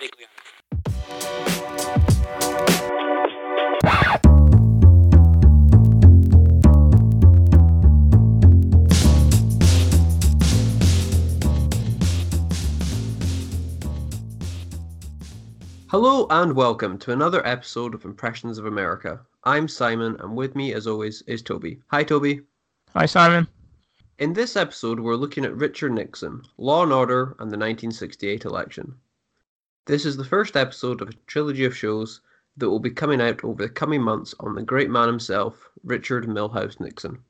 [0.00, 0.26] medically.
[15.88, 19.20] Hello and welcome to another episode of Impressions of America.
[19.44, 21.80] I'm Simon, and with me, as always, is Toby.
[21.88, 22.42] Hi, Toby.
[22.94, 23.48] Hi, Simon.
[24.18, 28.94] In this episode, we're looking at Richard Nixon, Law and Order, and the 1968 election.
[29.88, 32.20] This is the first episode of a trilogy of shows
[32.58, 36.26] that will be coming out over the coming months on the great man himself, Richard
[36.26, 37.24] Milhous Nixon.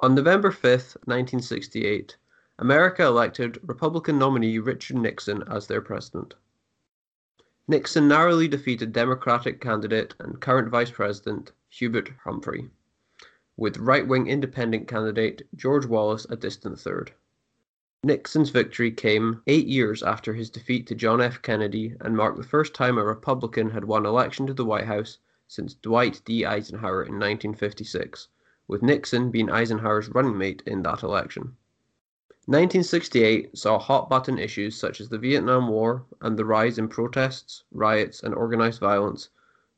[0.00, 2.18] On November 5th, 1968,
[2.58, 6.34] America elected Republican nominee Richard Nixon as their president.
[7.66, 12.68] Nixon narrowly defeated Democratic candidate and current Vice President Hubert Humphrey,
[13.56, 17.14] with right wing independent candidate George Wallace a distant third.
[18.02, 21.42] Nixon's victory came eight years after his defeat to John F.
[21.42, 25.18] Kennedy and marked the first time a Republican had won election to the White House
[25.46, 26.46] since Dwight D.
[26.46, 28.28] Eisenhower in 1956,
[28.66, 31.56] with Nixon being Eisenhower's running mate in that election.
[32.46, 37.64] 1968 saw hot button issues such as the Vietnam War and the rise in protests,
[37.70, 39.28] riots, and organized violence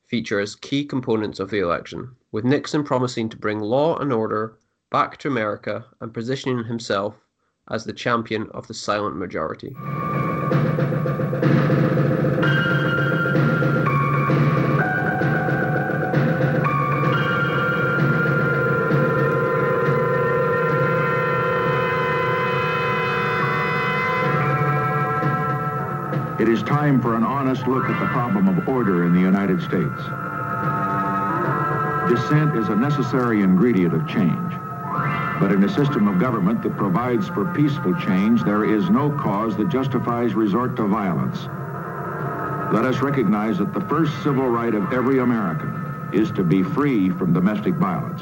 [0.07, 4.57] feature as key components of the election, with Nixon promising to bring law and order
[4.91, 7.19] back to America and positioning himself
[7.69, 9.75] as the champion of the silent majority.
[26.39, 29.61] It is time for an honest look at the problem of order in the United
[29.61, 30.01] States.
[32.09, 34.52] Dissent is a necessary ingredient of change.
[35.43, 39.57] But in a system of government that provides for peaceful change, there is no cause
[39.57, 41.37] that justifies resort to violence.
[42.73, 47.09] Let us recognize that the first civil right of every American is to be free
[47.09, 48.21] from domestic violence.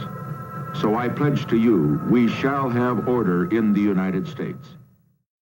[0.81, 4.69] So I pledge to you, we shall have order in the United States.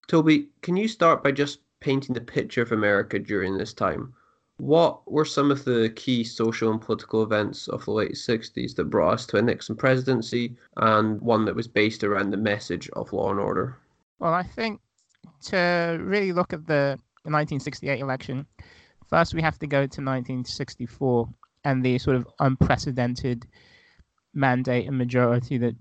[0.10, 4.14] Toby, can you start by just painting the picture of America during this time?
[4.60, 8.90] What were some of the key social and political events of the late 60s that
[8.90, 13.14] brought us to a Nixon presidency and one that was based around the message of
[13.14, 13.78] law and order?
[14.20, 14.82] Well, I think
[15.46, 18.46] to really look at the 1968 election,
[19.08, 21.30] first we have to go to 1964
[21.64, 23.48] and the sort of unprecedented
[24.34, 25.76] mandate and majority that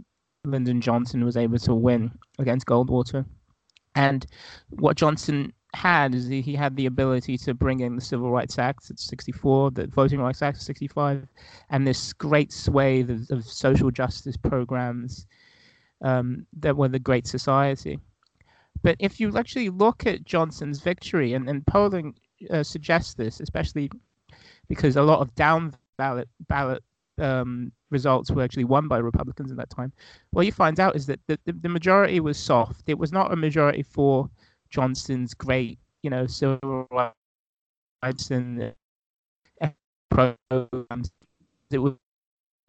[0.45, 3.27] Lyndon Johnson was able to win against Goldwater.
[3.97, 4.25] And
[4.71, 8.91] what Johnson had is he had the ability to bring in the Civil Rights Act
[8.91, 11.27] at 64, the Voting Rights Act at 65,
[11.71, 15.27] and this great swathe of, of social justice programs
[16.03, 17.99] um, that were the Great Society.
[18.83, 22.15] But if you actually look at Johnson's victory, and, and polling
[22.51, 23.91] uh, suggests this, especially
[24.69, 26.83] because a lot of down ballot ballot
[27.19, 29.93] um, results were actually won by Republicans at that time.
[30.31, 32.83] What you find out is that the, the, the majority was soft.
[32.87, 34.31] It was not a majority for
[34.71, 38.75] Johnson's great, you know, civil rights and
[40.11, 41.11] programs.
[41.71, 41.95] It was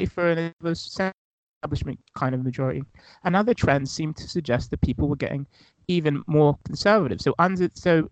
[0.09, 2.83] for an establishment kind of majority.
[3.23, 5.45] And other trends seem to suggest that people were getting
[5.87, 7.21] even more conservative.
[7.21, 8.09] So under so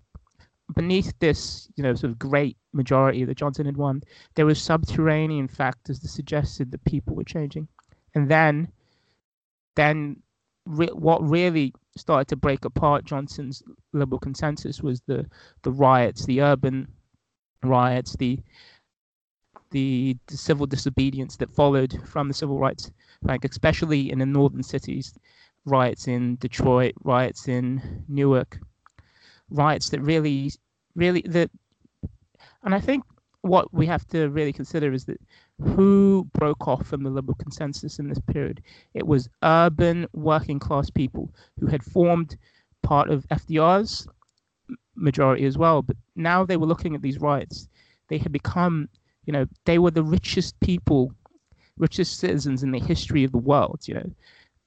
[0.75, 4.03] beneath this, you know, sort of great majority that Johnson had won,
[4.35, 7.67] there was subterranean factors that suggested that people were changing.
[8.15, 8.69] And then,
[9.75, 10.17] then
[10.65, 13.63] re- what really started to break apart Johnson's
[13.93, 15.25] liberal consensus was the
[15.63, 16.87] the riots, the urban
[17.63, 18.39] riots, the
[19.71, 22.91] the, civil disobedience that followed from the civil rights
[23.23, 25.13] bank, especially in the northern cities,
[25.65, 28.59] riots in Detroit, riots in Newark,
[29.49, 30.51] riots that really,
[30.95, 31.51] really that,
[32.63, 33.03] and I think
[33.41, 35.19] what we have to really consider is that
[35.61, 38.61] who broke off from the liberal consensus in this period?
[38.93, 42.37] It was urban working class people who had formed
[42.83, 44.07] part of FDR's
[44.95, 45.81] majority as well.
[45.81, 47.67] But now they were looking at these riots.
[48.07, 48.89] They had become,
[49.25, 51.13] you know, they were the richest people,
[51.77, 53.81] richest citizens in the history of the world.
[53.85, 54.11] You know,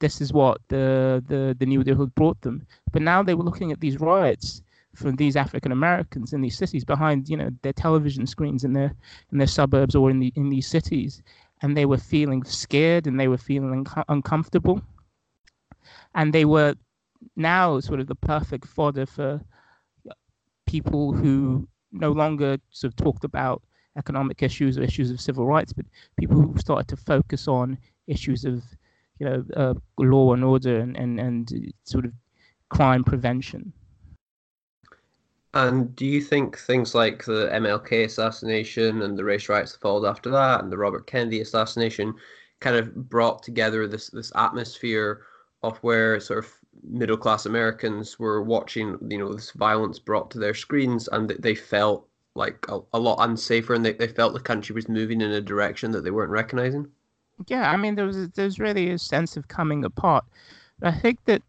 [0.01, 2.67] this is what the the the New Deal had brought them.
[2.93, 4.63] But now they were looking at these riots
[4.95, 8.95] from these African Americans in these cities behind you know their television screens in their
[9.33, 11.23] in their suburbs or in the in these cities,
[11.63, 14.83] and they were feeling scared and they were feeling un- uncomfortable,
[16.15, 16.75] and they were
[17.37, 19.41] now sort of the perfect fodder for
[20.67, 23.63] people who no longer sort of talked about
[23.97, 25.85] economic issues or issues of civil rights, but
[26.17, 27.77] people who started to focus on
[28.07, 28.63] issues of
[29.19, 32.13] you know uh, law and order and, and and sort of
[32.69, 33.73] crime prevention.
[35.53, 40.07] And do you think things like the MLK assassination and the race riots that followed
[40.09, 42.15] after that, and the Robert Kennedy assassination,
[42.61, 45.27] kind of brought together this this atmosphere
[45.63, 46.53] of where sort of
[46.85, 51.55] middle class Americans were watching, you know, this violence brought to their screens, and they
[51.55, 55.33] felt like a, a lot unsafer, and they, they felt the country was moving in
[55.33, 56.87] a direction that they weren't recognizing.
[57.49, 60.25] Yeah, I mean, there was there's really a sense of coming apart.
[60.83, 61.43] I think that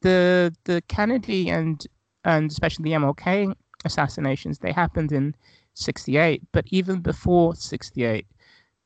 [0.00, 1.86] the the Kennedy and
[2.24, 3.54] and especially the MLK
[3.84, 5.34] assassinations they happened in
[5.74, 8.26] 68 but even before 68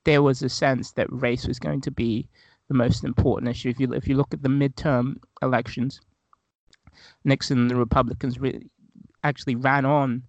[0.04, 2.28] there was a sense that race was going to be
[2.68, 3.68] the most important issue.
[3.68, 6.00] If you if you look at the midterm elections
[7.24, 8.70] Nixon and the Republicans really
[9.24, 10.22] actually ran on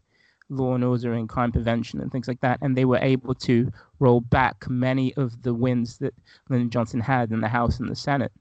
[0.49, 3.71] law and order and crime prevention and things like that and they were able to
[3.99, 6.13] roll back many of the wins that
[6.49, 8.31] Lyndon Johnson had in the House and the Senate.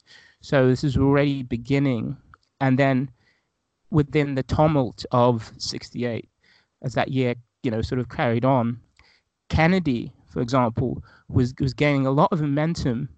[0.40, 2.16] So this is already beginning
[2.60, 3.10] and then
[3.92, 6.28] within the tumult of 68
[6.82, 8.80] as that year you know sort of carried on
[9.48, 13.08] kennedy for example was was gaining a lot of momentum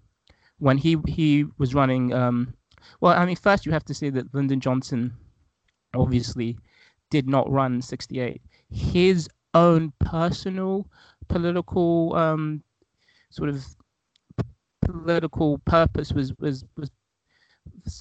[0.59, 2.53] when he he was running um,
[2.99, 5.13] well i mean first you have to say that lyndon johnson
[5.95, 6.57] obviously
[7.09, 10.85] did not run 68 his own personal
[11.29, 12.61] political um,
[13.29, 13.65] sort of
[14.81, 16.91] political purpose was was was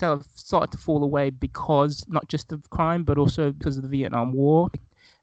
[0.03, 3.89] of started to fall away because not just of crime, but also because of the
[3.89, 4.71] Vietnam War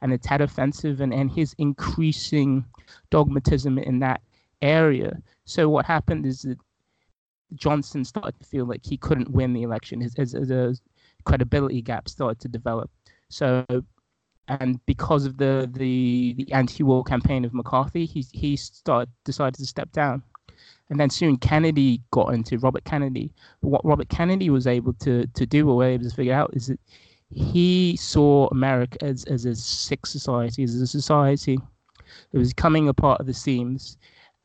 [0.02, 2.66] and the Tet Offensive and, and his increasing
[3.10, 4.22] dogmatism in that
[4.62, 5.22] area.
[5.46, 6.58] So what happened is that
[7.56, 10.02] Johnson started to feel like he couldn't win the election.
[10.02, 10.82] His, his, his
[11.26, 12.90] credibility gap started to develop.
[13.30, 13.66] So,
[14.48, 19.66] and because of the the, the anti-war campaign of McCarthy, he he started decided to
[19.66, 20.24] step down
[20.92, 23.32] and then soon Kennedy got into Robert Kennedy.
[23.62, 26.68] But what Robert Kennedy was able to to do, or able to figure out, is
[26.68, 26.80] that
[27.30, 31.58] he saw America as as a sick society, as a society
[32.32, 33.98] that was coming apart at the seams,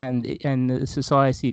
[0.05, 1.53] and and the society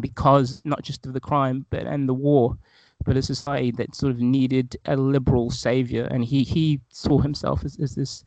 [0.00, 2.56] because not just of the crime but and the war,
[3.04, 7.64] but a society that sort of needed a liberal savior, and he he saw himself
[7.64, 8.24] as, as this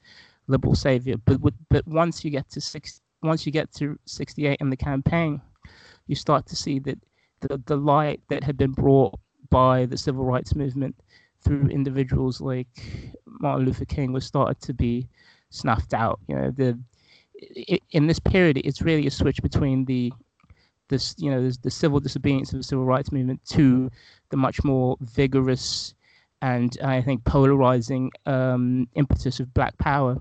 [0.48, 1.16] liberal savior.
[1.24, 1.40] But
[1.70, 5.40] but once you get to six, once you get to 68 in the campaign,
[6.12, 7.00] you start to see that
[7.40, 9.18] the, the light that had been brought
[9.50, 10.96] by the civil rights movement
[11.42, 12.68] through individuals like
[13.26, 15.08] Martin Luther King was started to be
[15.50, 16.20] snuffed out.
[16.28, 16.78] You know, the
[17.92, 20.12] in this period, it's really a switch between the
[20.90, 23.90] this you know the civil disobedience of the civil rights movement to
[24.30, 25.96] the much more vigorous
[26.42, 30.20] and I think polarizing um, impetus of Black Power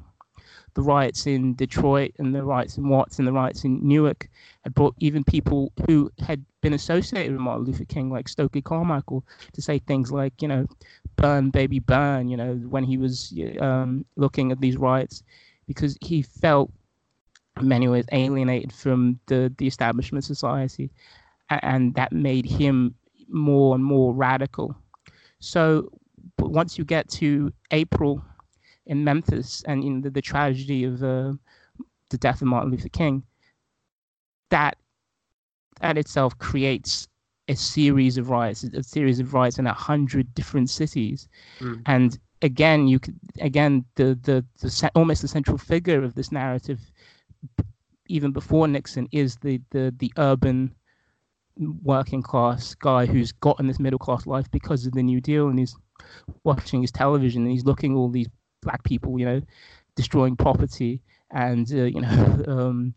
[0.75, 4.29] the riots in Detroit and the riots in Watts and the riots in Newark
[4.63, 9.25] had brought even people who had been associated with Martin Luther King, like Stokely Carmichael,
[9.53, 10.67] to say things like, you know,
[11.17, 15.23] burn, baby, burn, you know, when he was um, looking at these riots,
[15.67, 16.71] because he felt
[17.61, 20.91] in many ways alienated from the, the establishment society.
[21.49, 22.95] And that made him
[23.29, 24.77] more and more radical.
[25.41, 25.91] So
[26.39, 28.23] once you get to April
[28.91, 31.33] in Memphis and in the, the tragedy of uh,
[32.11, 33.23] the death of Martin Luther King,
[34.51, 34.77] that
[35.81, 37.09] that itself creates
[37.49, 41.29] a series of riots, a series of riots in a hundred different cities,
[41.61, 41.81] mm.
[41.87, 46.81] and again, you could again the the, the almost the central figure of this narrative,
[48.09, 50.75] even before Nixon, is the the the urban
[51.85, 55.61] working class guy who's gotten this middle class life because of the New Deal, and
[55.61, 55.77] he's
[56.43, 58.29] watching his television and he's looking all these
[58.63, 59.43] black people, you know,
[59.97, 61.01] destroying property
[61.31, 62.95] and uh, you know, um,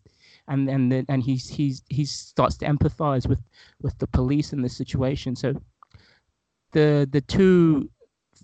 [0.47, 3.41] and and and he's he's he starts to empathize with
[3.81, 5.35] with the police in this situation.
[5.35, 5.53] So
[6.71, 7.89] the the two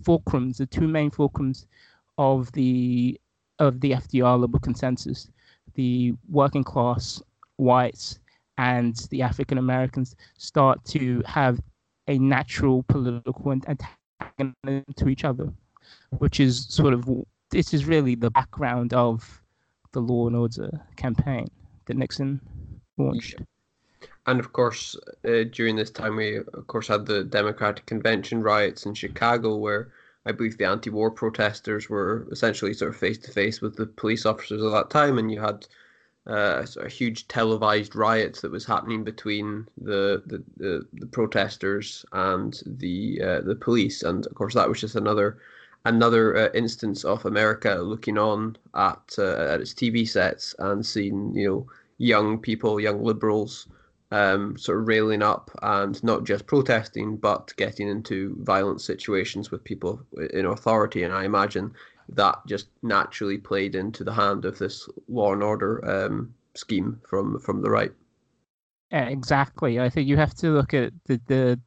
[0.02, 1.66] fulcrums, the two main fulcrums
[2.18, 3.20] of the
[3.58, 5.28] of the FDR liberal consensus,
[5.74, 7.22] the working class
[7.56, 8.18] whites
[8.56, 11.60] and the African Americans start to have
[12.08, 15.52] a natural political antagonism to each other
[16.18, 17.08] which is sort of
[17.50, 19.42] this is really the background of
[19.92, 21.48] the Law and Order campaign
[21.86, 22.40] that Nixon
[22.96, 23.40] launched.
[24.26, 28.86] And of course, uh, during this time, we of course had the Democratic Convention riots
[28.86, 29.88] in Chicago, where
[30.26, 34.26] I believe the anti-war protesters were essentially sort of face to face with the police
[34.26, 35.66] officers at that time, and you had
[36.26, 42.62] uh, a huge televised riots that was happening between the the, the, the protesters and
[42.66, 45.38] the uh, the police, and of course that was just another
[45.84, 51.34] another uh, instance of America looking on at uh, at its TV sets and seeing
[51.34, 51.66] you know
[51.98, 53.68] young people, young liberals,
[54.10, 59.62] um, sort of railing up and not just protesting, but getting into violent situations with
[59.64, 60.00] people
[60.32, 61.02] in authority.
[61.02, 61.72] And I imagine
[62.08, 67.38] that just naturally played into the hand of this law and order um, scheme from
[67.40, 67.92] from the right.
[68.90, 69.78] Yeah, exactly.
[69.78, 71.60] I think you have to look at the the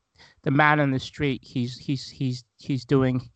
[0.43, 1.41] the man on the street.
[1.43, 3.29] He's he's he's he's doing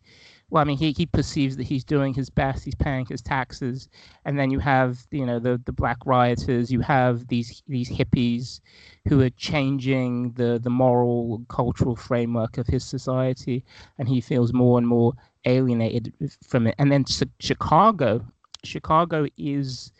[0.50, 3.88] well, I mean, he, he perceives that he's doing his best, he's paying his taxes,
[4.24, 8.60] and then you have you know the the black rioters, you have these these hippies
[9.08, 13.62] who are changing the the moral cultural framework of his society,
[13.98, 15.12] and he feels more and more
[15.44, 16.12] alienated
[16.46, 16.74] from it.
[16.78, 17.04] And then
[17.40, 18.24] Chicago,
[18.64, 19.92] Chicago is,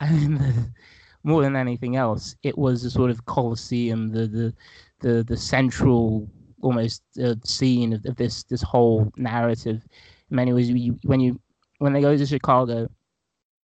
[0.00, 0.74] I mean,
[1.22, 4.54] more than anything else, it was a sort of coliseum, the the
[5.00, 6.28] the the central
[6.64, 9.82] almost uh, scene of, of, this this whole narrative.
[10.30, 11.40] In many ways, you, when you
[11.78, 12.88] when they go to Chicago,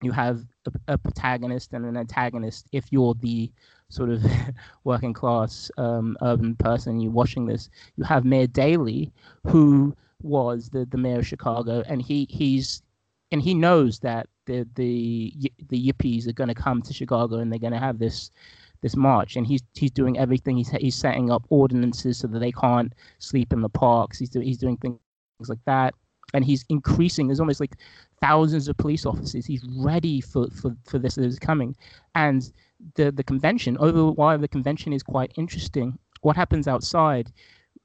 [0.02, 2.68] you have a, a, protagonist and an antagonist.
[2.72, 3.52] If you're the
[3.90, 4.24] sort of
[4.84, 9.12] working class um, urban person, you're watching this, you have Mayor Daley,
[9.48, 12.84] who was the, the mayor of Chicago, and he he's
[13.32, 15.34] and he knows that the the
[15.70, 18.32] the yippies are going to come to Chicago and they're going to have this
[18.82, 20.58] this march, and he's he's doing everything.
[20.58, 24.20] He's he's setting up ordinances so that they can't sleep in the parks.
[24.20, 25.00] He's do, he's doing things
[25.48, 25.94] like that,
[26.34, 27.28] and he's increasing.
[27.28, 27.76] There's almost like
[28.22, 29.46] thousands of police officers.
[29.46, 31.76] He's ready for for for this that is coming,
[32.16, 32.50] and
[32.96, 33.78] the the convention.
[33.80, 35.98] Over why the convention is quite interesting.
[36.22, 37.32] What happens outside?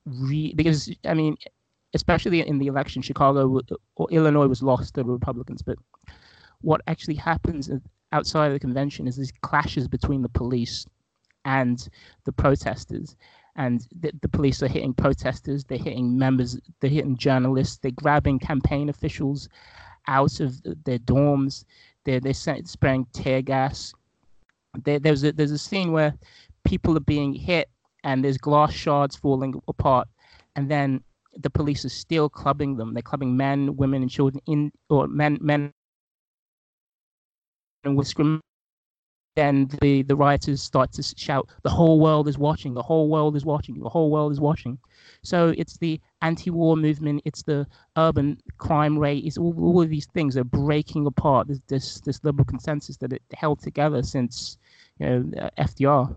[0.07, 1.37] Re, because I mean,
[1.95, 5.77] especially in the election, Chicago uh, or Illinois was lost to the Republicans, but
[6.61, 7.71] what actually happens
[8.15, 10.87] outside of the convention is these clashes between the police
[11.45, 11.89] and
[12.25, 13.17] the protesters.
[13.57, 18.39] And the, the, police are hitting protesters, they're hitting members, they're hitting journalists, they're grabbing
[18.39, 19.49] campaign officials
[20.07, 21.65] out of their dorms,
[22.05, 23.93] they're, they're spraying tear gas.
[24.85, 26.15] There, there's, a, there's a scene where
[26.65, 27.69] people are being hit
[28.05, 30.09] and there's glass shards falling apart.
[30.57, 31.03] And then
[31.37, 32.95] the police are still clubbing them.
[32.95, 35.73] They're clubbing men, women, and children in, or men, men
[37.93, 38.41] with scream
[39.37, 43.37] then the the rioters start to shout the whole world is watching the whole world
[43.37, 44.79] is watching the whole world is watching.
[45.23, 50.07] So it's the anti-war movement it's the urban crime rate it's all, all of these
[50.07, 51.49] things are breaking apart.
[51.49, 54.59] This this this liberal consensus that it held together since
[54.99, 56.15] you know uh, fdr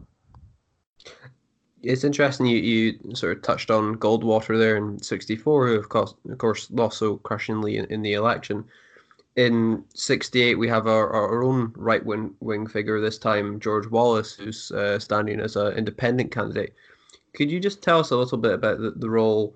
[1.83, 6.13] it's interesting you, you sort of touched on goldwater there in 64 who of course
[6.29, 8.63] of course lost so crushingly in, in the election
[9.37, 14.33] in 68 we have our, our own right wing wing figure this time george wallace
[14.33, 16.73] who's uh, standing as an independent candidate.
[17.35, 19.55] Could you just tell us a little bit about the, the role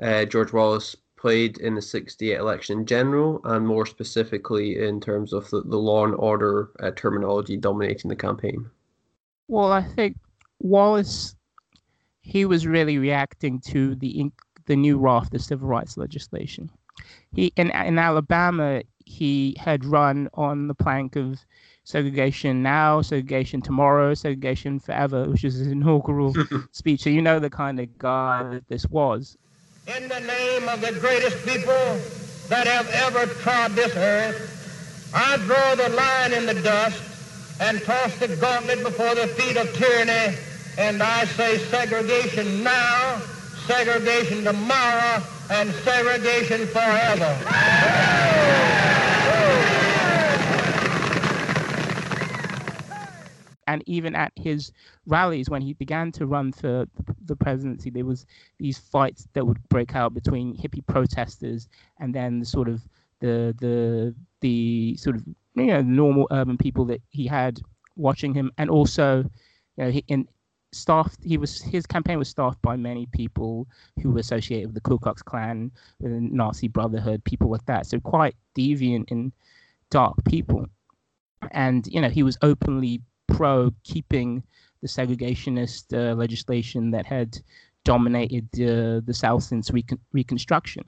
[0.00, 5.32] uh, george wallace played in the 68 election in general and more specifically in terms
[5.32, 8.68] of the, the law and order uh, terminology dominating the campaign?
[9.48, 10.16] Well i think
[10.60, 11.34] wallace
[12.20, 14.30] he was really reacting to the
[14.66, 16.70] the new raft the civil rights legislation.
[17.32, 21.44] He in in Alabama he had run on the plank of
[21.84, 26.34] segregation now, segregation tomorrow, segregation forever, which is his inaugural
[26.72, 27.02] speech.
[27.02, 29.36] So you know the kind of guy that this was.
[29.86, 32.00] In the name of the greatest people
[32.48, 37.02] that have ever trod this earth, I draw the line in the dust
[37.60, 40.36] and toss the gauntlet before the feet of tyranny,
[40.78, 43.20] and I say segregation now,
[43.66, 48.78] segregation tomorrow, and segregation forever.
[53.66, 54.72] and even at his
[55.06, 56.86] rallies when he began to run for
[57.24, 58.26] the presidency there was
[58.58, 61.68] these fights that would break out between hippie protesters
[62.00, 62.82] and then the sort of
[63.20, 67.60] the the the sort of you know normal urban people that he had
[67.96, 69.18] watching him and also
[69.76, 70.26] you know he, in
[70.72, 73.68] staffed he was his campaign was staffed by many people
[74.00, 77.86] who were associated with the Ku Klux Klan, with the Nazi Brotherhood, people like that.
[77.86, 79.32] So quite deviant and
[79.90, 80.66] dark people.
[81.50, 84.42] And you know, he was openly pro keeping
[84.80, 87.38] the segregationist uh, legislation that had
[87.84, 90.84] dominated uh, the South since recon- Reconstruction.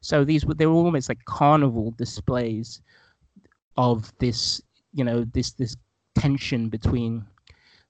[0.00, 2.80] So these were they were almost like carnival displays
[3.76, 4.60] of this,
[4.92, 5.76] you know, this this
[6.14, 7.24] tension between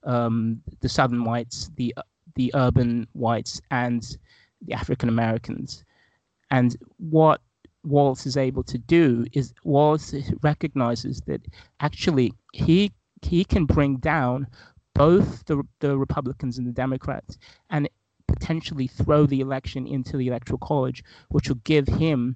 [0.03, 1.93] um, the Southern whites, the
[2.35, 4.17] the urban whites, and
[4.61, 5.83] the African Americans.
[6.51, 7.41] And what
[7.83, 11.41] Wallace is able to do is Wallace recognizes that
[11.79, 12.91] actually he
[13.25, 14.47] he can bring down
[14.93, 17.37] both the the Republicans and the Democrats
[17.69, 17.89] and
[18.27, 22.35] potentially throw the election into the electoral college, which will give him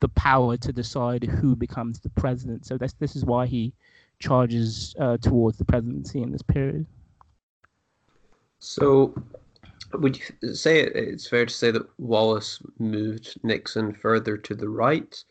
[0.00, 2.66] the power to decide who becomes the president.
[2.66, 3.72] So that's this is why he
[4.18, 6.86] charges uh, towards the presidency in this period.
[8.58, 9.14] So,
[9.94, 15.24] would you say it's fair to say that Wallace moved Nixon further to the right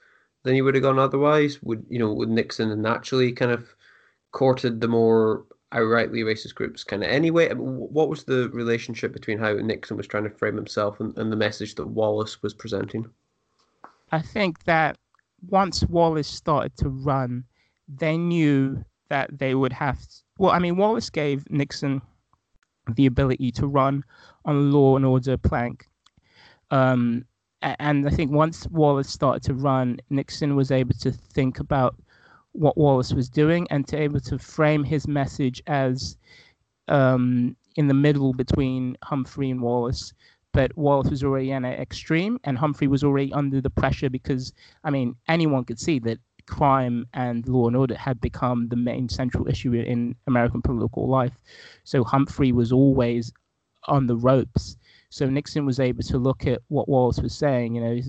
[0.43, 1.61] than he would have gone otherwise?
[1.63, 2.11] Would you know?
[2.13, 3.73] Would Nixon naturally kind of
[4.31, 7.53] courted the more outrightly racist groups kind of anyway?
[7.53, 11.38] What was the relationship between how Nixon was trying to frame himself and, and the
[11.38, 13.09] message that Wallace was presenting?
[14.11, 14.97] I think that
[15.47, 17.45] once Wallace started to run,
[17.88, 20.00] they knew that they would have.
[20.00, 22.01] To, well, I mean, Wallace gave Nixon
[22.95, 24.03] the ability to run
[24.45, 25.88] on law and order plank.
[26.71, 27.25] Um,
[27.61, 31.95] and I think once Wallace started to run, Nixon was able to think about
[32.53, 36.17] what Wallace was doing and to able to frame his message as
[36.88, 40.13] um, in the middle between Humphrey and Wallace.
[40.53, 44.51] But Wallace was already in an extreme, and Humphrey was already under the pressure because,
[44.84, 49.08] I mean, anyone could see that crime and law and order had become the main
[49.08, 51.39] central issue in American political life.
[51.86, 53.31] So Humphrey was always
[53.88, 54.75] on the ropes.
[55.12, 57.75] So Nixon was able to look at what Wallace was saying.
[57.75, 58.01] You know,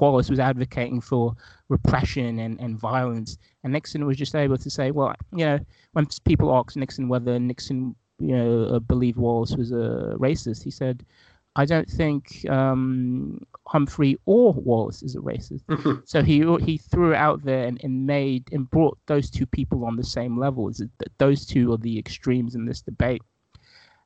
[0.00, 1.34] Wallace was advocating for
[1.68, 5.60] repression and, and violence, and Nixon was just able to say, well, you know,
[5.92, 10.72] when people asked Nixon whether Nixon, you know, uh, believed Wallace was a racist, he
[10.72, 11.06] said,
[11.54, 15.64] I don't think um, Humphrey or Wallace is a racist.
[15.66, 16.00] Mm-hmm.
[16.04, 19.84] so he he threw it out there and, and made and brought those two people
[19.84, 20.68] on the same level.
[20.68, 23.22] Is that those two are the extremes in this debate.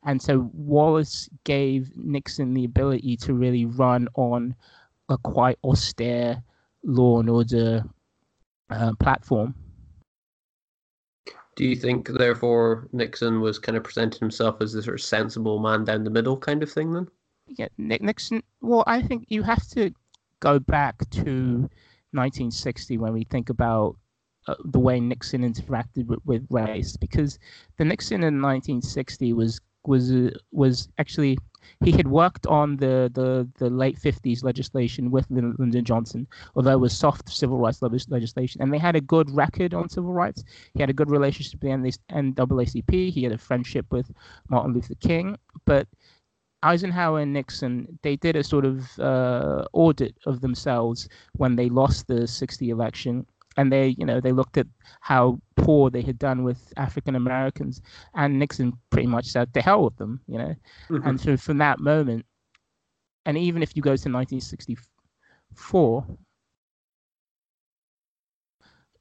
[0.05, 4.55] And so Wallace gave Nixon the ability to really run on
[5.09, 6.43] a quite austere
[6.83, 7.85] law and order
[8.71, 9.55] uh, platform.
[11.57, 15.61] Do you think, therefore, Nixon was kind of presenting himself as the sort of sensible
[15.61, 17.09] man down the middle kind of thing then?
[17.47, 18.43] Yeah, Nixon.
[18.61, 19.93] Well, I think you have to
[20.41, 21.69] go back to
[22.13, 23.97] 1960 when we think about
[24.49, 27.39] uh, the way Nixon interacted with, with, race, because
[27.79, 31.39] the Nixon in 1960 was was uh, was actually
[31.85, 36.81] he had worked on the, the, the late 50s legislation with Lyndon Johnson, although it
[36.81, 38.63] was soft civil rights legislation.
[38.63, 40.45] And they had a good record on civil rights.
[40.75, 43.13] He had a good relationship with the NAACP.
[43.13, 44.11] He had a friendship with
[44.49, 45.37] Martin Luther King.
[45.65, 45.89] But
[46.63, 52.07] Eisenhower and Nixon, they did a sort of uh, audit of themselves when they lost
[52.07, 54.67] the 60 election and they you know they looked at
[55.01, 57.81] how poor they had done with African Americans,
[58.15, 60.55] and Nixon pretty much said to hell with them, you know.
[60.89, 61.09] Mm-hmm.
[61.09, 62.27] And so from that moment,
[63.27, 66.07] and even if you go to 1964,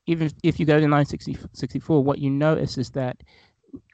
[0.05, 3.17] even if you go to 1964, what you notice is that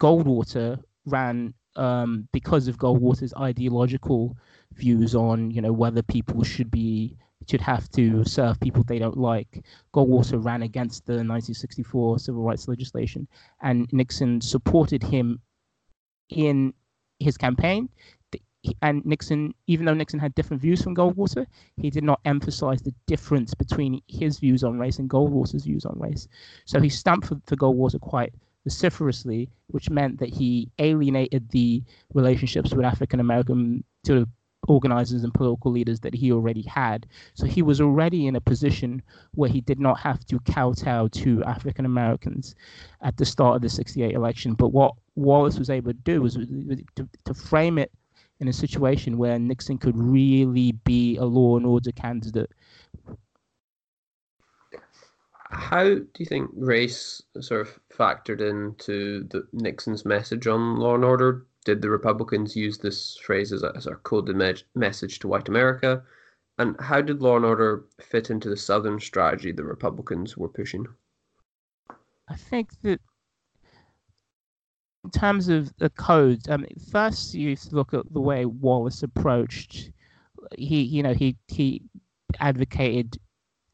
[0.02, 4.36] Goldwater ran um, because of Goldwater's ideological
[4.74, 7.18] views on you know whether people should be
[7.50, 9.64] should have to serve people they don't like.
[9.94, 13.28] Goldwater ran against the 1964 civil rights legislation,
[13.62, 15.42] and Nixon supported him
[16.30, 16.74] in
[17.20, 17.90] his campaign.
[18.82, 21.46] And Nixon, even though Nixon had different views from Goldwater,
[21.78, 25.98] he did not emphasize the difference between his views on race and Goldwater's views on
[25.98, 26.28] race.
[26.66, 28.34] So he stamped for, for Goldwater quite
[28.66, 31.82] vociferously, which meant that he alienated the
[32.14, 34.28] relationships with African American sort of
[34.68, 37.08] organizers and political leaders that he already had.
[37.34, 39.02] So he was already in a position
[39.34, 42.56] where he did not have to kowtow to African Americans
[43.02, 44.54] at the start of the 68 election.
[44.54, 47.92] But what Wallace was able to do was uh, to, to frame it
[48.40, 52.52] in a situation where Nixon could really be a law and order candidate.
[55.52, 61.04] How do you think race sort of factored into the Nixon's message on law and
[61.04, 61.48] order?
[61.70, 65.48] Did the Republicans use this phrase as a, as a coded me- message to white
[65.48, 66.02] America?
[66.58, 70.88] And how did law and order fit into the Southern strategy the Republicans were pushing?
[72.28, 73.00] I think that
[75.04, 79.92] in terms of the codes, I mean, first you look at the way Wallace approached.
[80.58, 81.84] He, you know, he he
[82.40, 83.20] advocated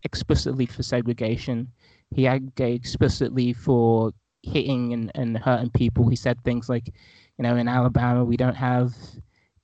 [0.04, 1.72] explicitly for segregation.
[2.12, 4.12] He advocated explicitly for
[4.44, 6.10] hitting and, and hurting people.
[6.10, 6.94] He said things like,
[7.38, 8.94] you know, in Alabama, we don't have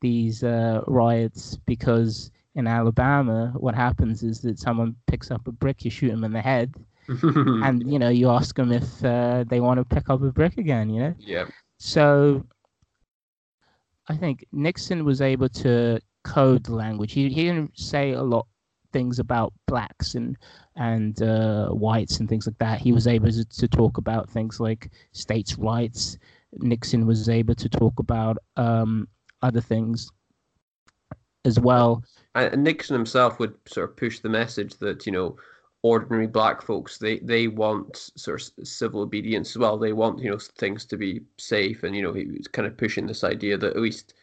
[0.01, 5.85] these uh, riots because in Alabama, what happens is that someone picks up a brick,
[5.85, 6.73] you shoot them in the head,
[7.07, 10.57] and you know, you ask them if uh, they want to pick up a brick
[10.57, 10.89] again.
[10.89, 11.15] You know.
[11.17, 11.45] Yeah.
[11.77, 12.45] So,
[14.07, 17.13] I think Nixon was able to code the language.
[17.13, 18.47] He he didn't say a lot
[18.91, 20.37] things about blacks and
[20.75, 22.79] and uh, whites and things like that.
[22.79, 26.17] He was able to, to talk about things like states' rights
[26.53, 29.07] Nixon was able to talk about um,
[29.41, 30.09] other things
[31.45, 32.03] as well.
[32.35, 35.37] And Nixon himself would sort of push the message that you know
[35.83, 39.77] ordinary black folks they they want sort of civil obedience as well.
[39.77, 42.77] They want you know things to be safe, and you know he was kind of
[42.77, 44.13] pushing this idea that at least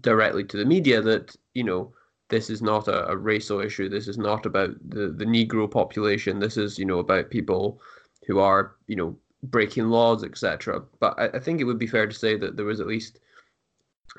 [0.00, 1.92] directly to the media that you know
[2.28, 3.88] this is not a, a racial issue.
[3.88, 6.38] This is not about the, the Negro population.
[6.38, 7.80] This is, you know, about people
[8.26, 9.16] who are, you know,
[9.50, 10.82] breaking laws, etc.
[11.00, 13.20] But I, I think it would be fair to say that there was at least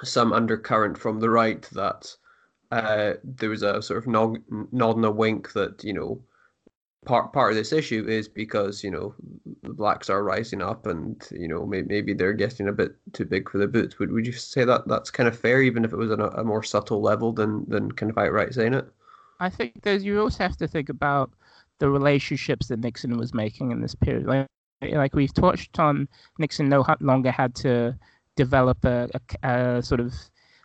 [0.04, 2.16] some undercurrent from the right that
[2.72, 4.38] uh, there was a sort of nod,
[4.72, 6.22] nod and a wink that, you know,
[7.06, 9.14] part part of this issue is because you know
[9.62, 13.26] the blacks are rising up and you know may, maybe they're getting a bit too
[13.26, 14.00] big for the boots.
[14.00, 16.28] Would, would you say that that's kind of fair even if it was on a,
[16.30, 18.88] a more subtle level than than kind of outright saying it?
[19.40, 21.32] I think there's you also have to think about
[21.80, 24.26] the relationships that nixon was making in this period.
[24.26, 24.48] Like
[24.82, 26.08] like we've touched on
[26.38, 27.98] nixon no longer had to
[28.36, 29.10] develop a,
[29.44, 30.14] a, a sort of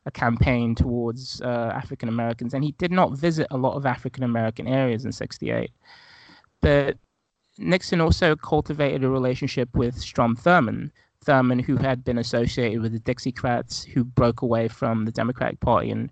[0.06, 4.22] a campaign towards uh, African Americans, and he did not visit a lot of African
[4.22, 5.70] American areas in '68.
[6.60, 6.96] But
[7.58, 10.90] Nixon also cultivated a relationship with Strom Thurmond,
[11.24, 15.90] Thurmond, who had been associated with the Dixiecrats, who broke away from the Democratic Party
[15.90, 16.10] in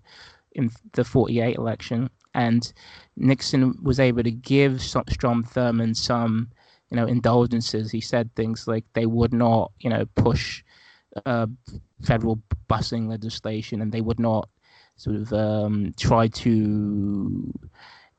[0.53, 2.09] in the 48 election.
[2.35, 2.71] And
[3.17, 6.49] Nixon was able to give Strom Thurmond some,
[6.89, 7.91] you know, indulgences.
[7.91, 10.63] He said things like they would not, you know, push
[11.25, 11.47] uh,
[12.03, 14.49] federal busing legislation, and they would not
[14.95, 17.53] sort of um, try to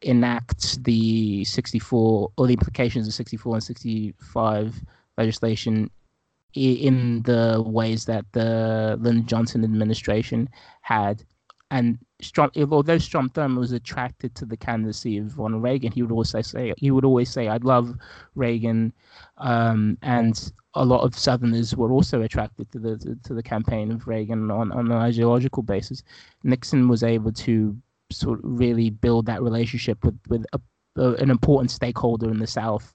[0.03, 4.83] enact the 64 or the implications of 64 and 65
[5.19, 5.91] legislation
[6.55, 10.49] in the ways that the Lyndon Johnson administration
[10.81, 11.23] had.
[11.71, 16.13] And Strom, although Strom Thurmond was attracted to the candidacy of Ronald Reagan, he would
[16.13, 17.95] also say he would always say, "I'd love
[18.35, 18.93] Reagan,"
[19.39, 24.07] um, and a lot of Southerners were also attracted to the to, the campaign of
[24.07, 26.03] Reagan on, on an ideological basis.
[26.45, 27.77] Nixon was able to
[28.13, 30.61] sort of really build that relationship with with a,
[30.97, 32.95] a, an important stakeholder in the South,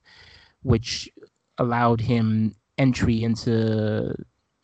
[0.63, 1.09] which
[1.57, 4.13] allowed him entry into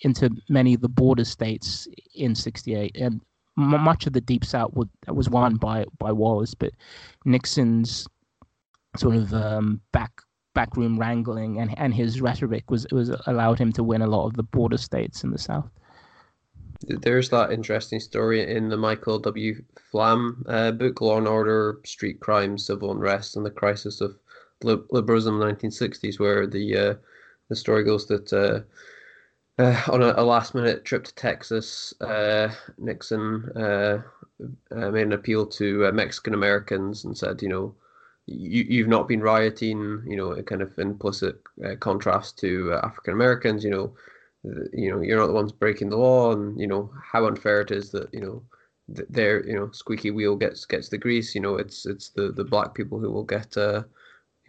[0.02, 3.22] into many of the border states in '68, and
[3.56, 6.72] much of the Deep South was, was won by by Wallace, but
[7.26, 8.08] Nixon's
[8.98, 10.12] sort of um, back
[10.54, 14.36] backroom wrangling and and his rhetoric was was allowed him to win a lot of
[14.36, 15.70] the border states in the South.
[16.88, 19.64] There's that interesting story in the Michael W.
[19.92, 24.18] Flamm uh, book, Law and Order, Street Crime, Civil Unrest, and the Crisis of
[24.64, 26.94] Liberalism in the 1960s, where the uh,
[27.50, 28.62] the story goes that uh,
[29.62, 34.02] uh on a, a, last minute trip to Texas, uh, Nixon uh,
[34.70, 37.76] made an appeal to Mexican Americans and said, you know,
[38.26, 41.42] you, you've not been rioting, you know, a kind of implicit
[41.80, 43.94] contrast to African Americans, you know
[44.74, 47.72] you know you're not the ones breaking the law and you know how unfair it
[47.72, 48.44] is that you know
[48.88, 52.44] their you know squeaky wheel gets gets the grease you know it's it's the the
[52.44, 53.84] black people who will get uh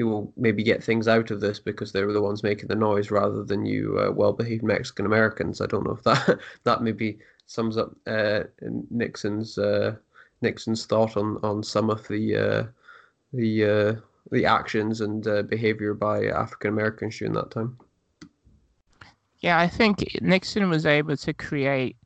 [0.03, 2.75] who will maybe get things out of this because they were the ones making the
[2.75, 5.61] noise rather than you uh, well-behaved Mexican Americans.
[5.61, 8.41] I don't know if that that maybe sums up uh,
[8.91, 9.95] Nixon's uh,
[10.41, 12.65] Nixon's thought on on some of the uh,
[13.33, 13.95] the uh,
[14.33, 17.79] the actions and uh, behavior by African Americans during that time.
[19.39, 21.97] Yeah, I think Nixon was able to create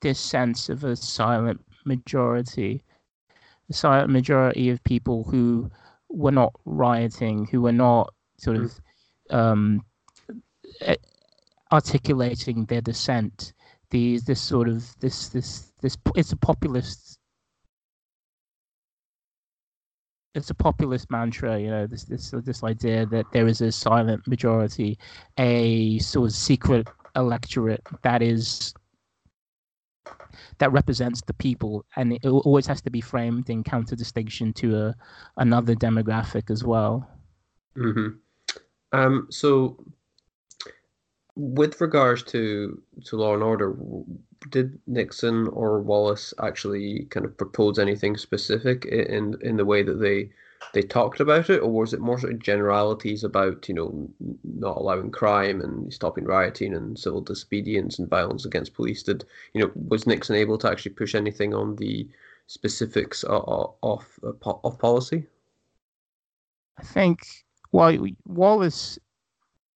[0.00, 2.82] this sense of a silent majority,
[3.70, 5.70] a silent majority of people who
[6.16, 8.80] were not rioting, who were not sort of
[9.30, 9.84] um,
[11.72, 13.52] articulating their dissent.
[13.90, 17.18] These, this sort of this this this it's a populist
[20.34, 24.26] it's a populist mantra, you know, this this this idea that there is a silent
[24.26, 24.98] majority,
[25.38, 28.74] a sort of secret electorate that is
[30.58, 34.94] that represents the people, and it always has to be framed in counter-distinction to a
[35.36, 37.08] another demographic as well.
[37.76, 38.16] Mm-hmm.
[38.92, 39.84] Um, so,
[41.34, 43.76] with regards to to law and order,
[44.50, 50.00] did Nixon or Wallace actually kind of propose anything specific in in the way that
[50.00, 50.30] they
[50.72, 54.08] they talked about it, or was it more sort of generalities about you know
[54.44, 59.02] not allowing crime and stopping rioting and civil disobedience and violence against police?
[59.02, 62.08] Did you know was Nixon able to actually push anything on the
[62.46, 64.18] specifics of uh, of,
[64.64, 65.26] of policy?
[66.78, 67.20] I think
[67.72, 68.98] well Wallace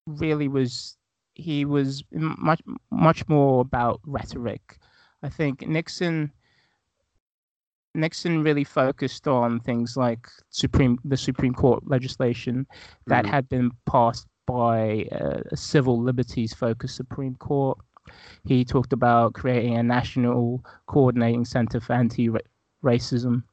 [0.07, 0.97] really was
[1.35, 4.79] he was much much more about rhetoric.
[5.23, 6.33] I think Nixon
[7.95, 12.67] Nixon really focused on things like Supreme the Supreme Court legislation
[13.07, 17.79] that mm had been passed by a civil liberties focused Supreme Court.
[18.45, 22.29] He talked about creating a national coordinating center for anti
[22.83, 23.45] racism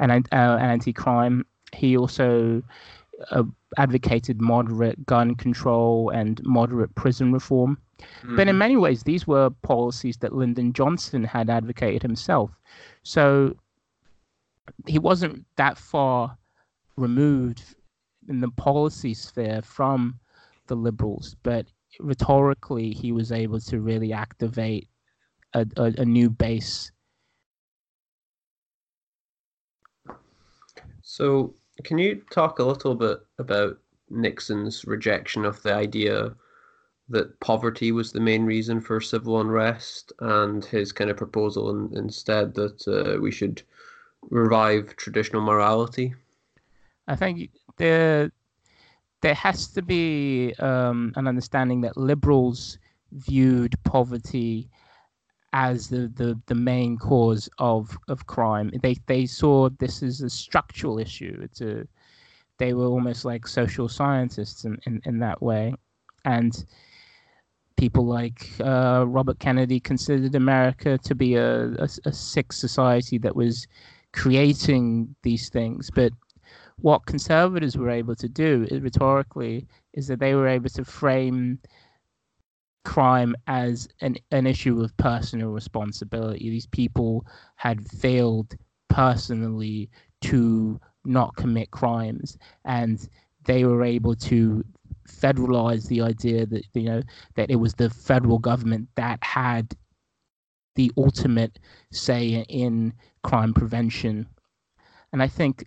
[0.00, 1.46] and uh, anti crime.
[1.72, 2.62] He also
[3.30, 3.44] uh,
[3.78, 7.78] advocated moderate gun control and moderate prison reform.
[8.00, 8.36] Mm-hmm.
[8.36, 8.58] But in mm-hmm.
[8.58, 12.50] many ways, these were policies that Lyndon Johnson had advocated himself.
[13.04, 13.54] So
[14.86, 16.36] he wasn't that far
[16.96, 17.62] removed
[18.28, 20.18] in the policy sphere from
[20.66, 21.66] the liberals, but
[22.00, 24.88] rhetorically he was able to really activate
[25.54, 26.90] a, a, a new base.
[31.02, 36.34] So, can you talk a little bit about Nixon's rejection of the idea
[37.08, 41.96] that poverty was the main reason for civil unrest and his kind of proposal in,
[41.96, 43.62] instead that uh, we should
[44.30, 46.14] revive traditional morality?
[47.08, 48.30] I think there
[49.20, 52.78] there has to be um, an understanding that liberals
[53.12, 54.68] viewed poverty
[55.52, 58.70] as the, the, the main cause of, of crime.
[58.82, 61.38] They they saw this as a structural issue.
[61.42, 61.86] It's a
[62.58, 65.74] they were almost like social scientists in, in, in that way.
[66.24, 66.64] And
[67.76, 73.34] people like uh, Robert Kennedy considered America to be a, a, a sick society that
[73.34, 73.66] was
[74.12, 75.90] creating these things.
[75.94, 76.12] But
[76.78, 81.58] what conservatives were able to do uh, rhetorically is that they were able to frame
[82.84, 86.50] crime as an, an issue of personal responsibility.
[86.50, 87.24] These people
[87.56, 88.54] had failed
[88.88, 89.88] personally
[90.22, 93.08] to not commit crimes and
[93.44, 94.64] they were able to
[95.08, 97.02] federalize the idea that you know
[97.34, 99.74] that it was the federal government that had
[100.74, 101.58] the ultimate
[101.90, 104.26] say in crime prevention
[105.12, 105.64] and i think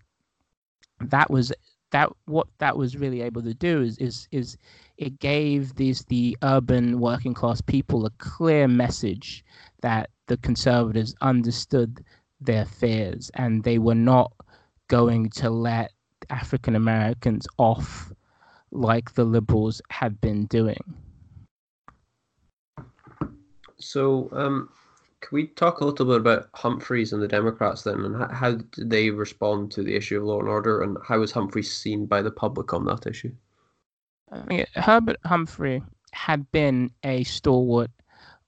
[1.00, 1.52] that was
[1.92, 4.58] that what that was really able to do is is is
[4.98, 9.44] it gave these the urban working class people a clear message
[9.82, 12.04] that the conservatives understood
[12.42, 14.32] their fears and they were not
[14.88, 15.92] going to let
[16.30, 18.12] African Americans off
[18.72, 20.82] like the liberals had been doing.
[23.78, 24.70] So, um,
[25.26, 28.92] can we talk a little bit about Humphreys and the Democrats then, and how did
[28.92, 32.22] they respond to the issue of law and order, and how was Humphrey seen by
[32.22, 33.32] the public on that issue?
[34.32, 37.90] I mean, Herbert Humphrey had been a stalwart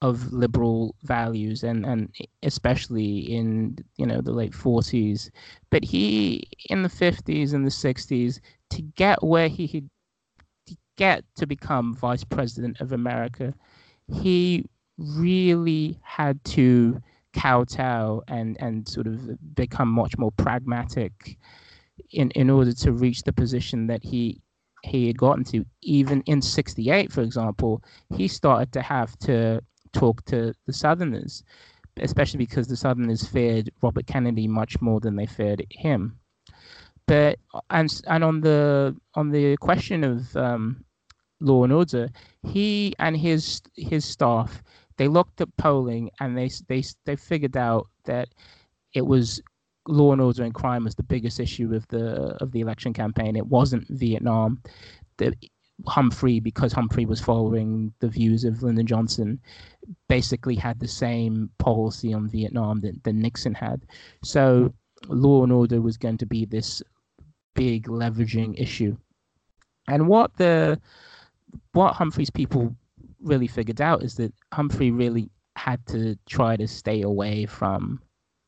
[0.03, 2.13] of liberal values and and
[2.43, 5.31] especially in you know the late 40s
[5.71, 9.83] but he in the 50s and the 60s to get where he
[10.67, 13.55] to get to become vice president of america
[14.21, 14.63] he
[14.97, 17.01] really had to
[17.33, 21.38] kowtow and and sort of become much more pragmatic
[22.12, 24.41] in in order to reach the position that he
[24.83, 27.83] he had gotten to even in 68 for example
[28.15, 29.62] he started to have to
[29.93, 31.43] talk to the Southerners,
[31.97, 36.19] especially because the Southerners feared Robert Kennedy much more than they feared him.
[37.07, 40.83] But and and on the on the question of um,
[41.39, 42.10] law and order,
[42.43, 44.62] he and his his staff
[44.97, 48.29] they looked at polling and they they they figured out that
[48.93, 49.41] it was
[49.88, 53.36] law and order and crime was the biggest issue of the of the election campaign.
[53.36, 54.62] It wasn't Vietnam.
[55.17, 55.33] The
[55.86, 59.39] Humphrey, because Humphrey was following the views of Lyndon Johnson,
[60.10, 63.83] basically had the same policy on Vietnam that, that Nixon had.
[64.23, 64.73] So
[65.07, 66.81] law and order was going to be this
[67.53, 68.97] big leveraging issue.
[69.88, 70.81] And what the
[71.73, 72.75] what Humphrey's people
[73.21, 78.01] really figured out is that Humphrey really had to try to stay away from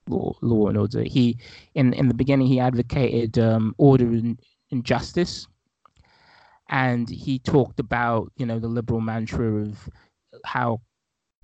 [0.07, 1.03] law, law and order.
[1.03, 1.37] He
[1.75, 4.39] in in the beginning he advocated um, order and,
[4.71, 5.47] and justice.
[6.69, 9.89] And he talked about you know the liberal mantra of
[10.45, 10.81] how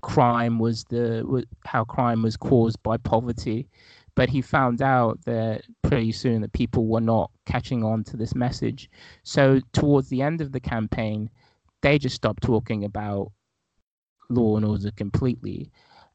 [0.02, 3.68] crime was the how crime was caused by poverty.
[4.14, 8.34] But he found out that pretty soon that people were not catching on to this
[8.34, 8.88] message.
[9.24, 11.28] So towards the end of the campaign
[11.86, 13.30] they just stopped talking about
[14.28, 15.70] law and order completely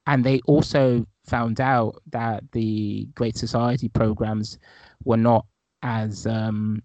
[0.07, 4.57] and they also found out that the great society programs
[5.03, 5.45] were not
[5.83, 6.81] as um,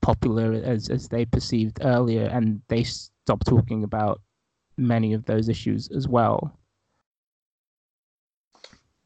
[0.00, 4.20] popular as, as they perceived earlier, and they stopped talking about
[4.76, 6.58] many of those issues as well.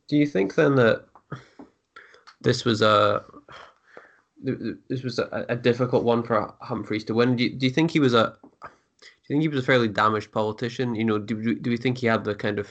[0.09, 1.07] Do you think then that
[2.41, 3.25] this was a
[4.89, 7.37] this was a, a difficult one for Humphreys to win?
[7.37, 8.37] Do you, do you think he was a
[9.29, 10.95] you think he was a fairly damaged politician?
[10.95, 12.69] You know, do do we think he had the kind of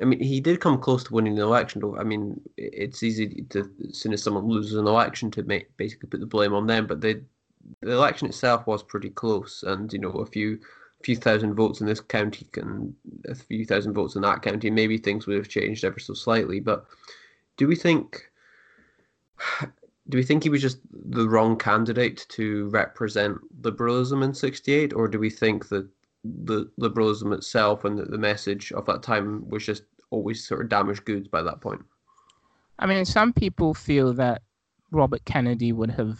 [0.00, 1.80] I mean, he did come close to winning the election.
[1.80, 5.76] Though I mean, it's easy to as soon as someone loses an election to make
[5.76, 6.86] basically put the blame on them.
[6.86, 7.22] But they
[7.80, 10.58] the election itself was pretty close, and you know a few
[11.02, 12.94] few thousand votes in this county can
[13.28, 16.60] a few thousand votes in that county, maybe things would have changed ever so slightly.
[16.60, 16.86] But
[17.56, 18.30] do we think?
[20.10, 25.08] Do we think he was just the wrong candidate to represent liberalism in '68, or
[25.08, 25.88] do we think that
[26.24, 30.68] the liberalism itself and the, the message of that time was just always sort of
[30.68, 31.82] damaged goods by that point?
[32.78, 34.42] I mean, some people feel that
[34.90, 36.18] Robert Kennedy would have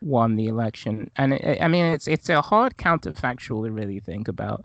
[0.00, 4.28] won the election, and it, I mean, it's it's a hard counterfactual to really think
[4.28, 4.64] about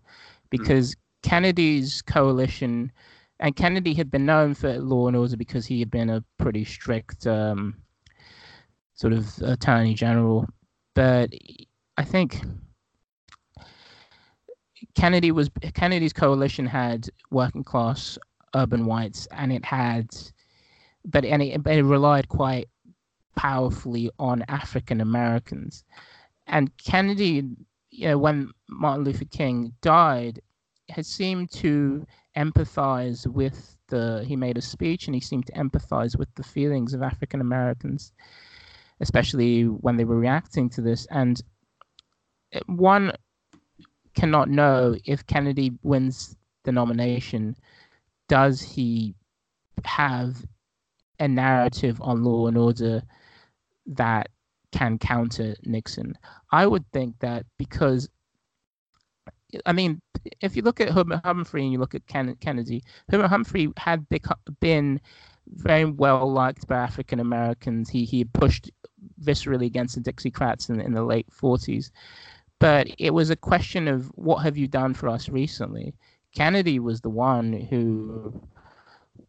[0.50, 0.98] because mm.
[1.24, 2.92] Kennedy's coalition,
[3.40, 6.66] and Kennedy had been known for law and order because he had been a pretty
[6.66, 7.76] strict um,
[9.04, 10.48] sort of attorney general,
[10.96, 11.30] but
[11.98, 12.40] I think
[14.96, 18.18] Kennedy was Kennedy's coalition had working class
[18.56, 20.08] urban whites, and it had,
[21.04, 22.70] but and it, it relied quite
[23.36, 25.84] powerfully on African Americans,
[26.48, 27.44] and Kennedy,
[27.92, 30.40] you know, when Martin Luther King died,
[30.88, 34.24] had seemed to empathize with the.
[34.26, 38.14] He made a speech, and he seemed to empathize with the feelings of African Americans,
[39.00, 41.42] especially when they were reacting to this, and
[42.68, 43.12] one
[44.16, 47.56] cannot know if Kennedy wins the nomination,
[48.28, 49.16] does he
[49.86, 50.46] have
[51.20, 53.04] a narrative on law and order
[53.86, 54.30] that
[54.72, 56.18] can counter Nixon?
[56.52, 58.08] I would think that because,
[59.66, 60.02] I mean,
[60.42, 64.06] if you look at Humphrey and you look at Kennedy, Humphrey had
[64.60, 65.02] been
[65.48, 67.90] very well liked by African Americans.
[67.90, 68.72] He he pushed
[69.22, 71.92] viscerally against the Dixiecrats in, in the late 40s
[72.64, 75.94] but it was a question of what have you done for us recently.
[76.34, 78.42] Kennedy was the one who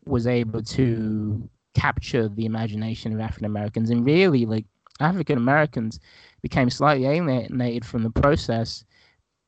[0.04, 4.66] was able to capture the imagination of African Americans, and really, like
[5.00, 5.98] African Americans
[6.42, 8.84] became slightly alienated from the process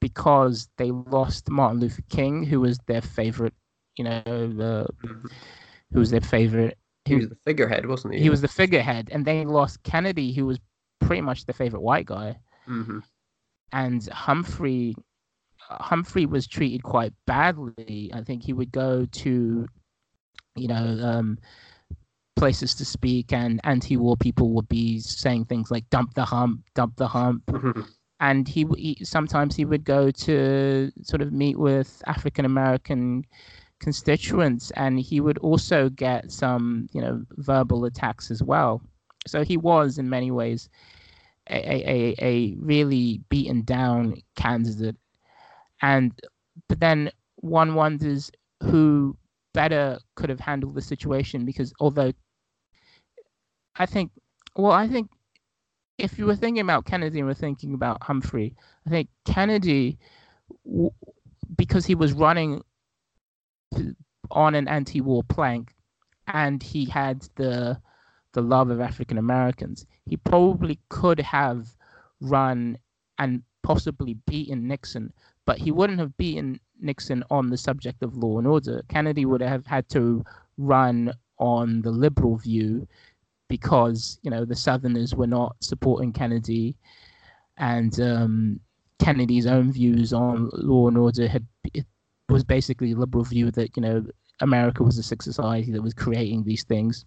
[0.00, 3.54] because they lost Martin Luther King, who was their favorite,
[3.96, 4.88] you know, the,
[5.92, 6.76] who was their favorite.
[7.06, 8.20] He was the figurehead, wasn't he?
[8.20, 10.58] He was the figurehead, and they lost Kennedy, who was
[11.00, 12.38] pretty much the favorite white guy.
[12.68, 12.98] Mm-hmm
[13.72, 14.94] and Humphrey
[15.68, 18.10] Humphrey was treated quite badly.
[18.14, 19.66] I think he would go to,
[20.54, 21.38] you know, um,
[22.36, 26.96] places to speak, and anti-war people would be saying things like "dump the hump, dump
[26.96, 27.50] the hump,"
[28.20, 33.24] and he, he sometimes he would go to sort of meet with African American
[33.80, 38.82] constituents, and he would also get some, you know, verbal attacks as well.
[39.26, 40.68] So he was, in many ways,
[41.50, 44.96] a, a, a really beaten down candidate.
[45.82, 46.12] And
[46.68, 48.30] but then one wonders
[48.62, 49.16] who
[49.52, 52.12] better could have handled the situation because although
[53.76, 54.10] I think,
[54.56, 55.10] well, I think
[55.98, 58.54] if you were thinking about Kennedy and were thinking about Humphrey,
[58.86, 59.98] I think Kennedy,
[61.56, 62.62] because he was running
[64.30, 65.74] on an anti-war plank,
[66.26, 67.80] and he had the
[68.32, 71.68] the love of African Americans, he probably could have
[72.20, 72.76] run
[73.18, 75.10] and possibly beaten Nixon,
[75.46, 78.82] but he wouldn't have beaten Nixon on the subject of law and order.
[78.88, 80.22] Kennedy would have had to
[80.58, 82.86] run on the liberal view
[83.48, 86.76] because you know the Southerners were not supporting Kennedy,
[87.56, 88.60] and um,
[88.98, 91.46] Kennedy's own views on law and order had
[92.28, 94.04] was basically a liberal view that you know
[94.40, 97.04] America was a sick society that was creating these things.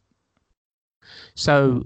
[1.35, 1.83] So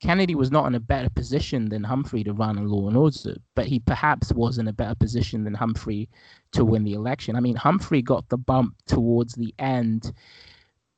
[0.00, 3.36] Kennedy was not in a better position than Humphrey to run a law and order,
[3.54, 6.08] but he perhaps was in a better position than Humphrey
[6.52, 7.36] to win the election.
[7.36, 10.12] I mean, Humphrey got the bump towards the end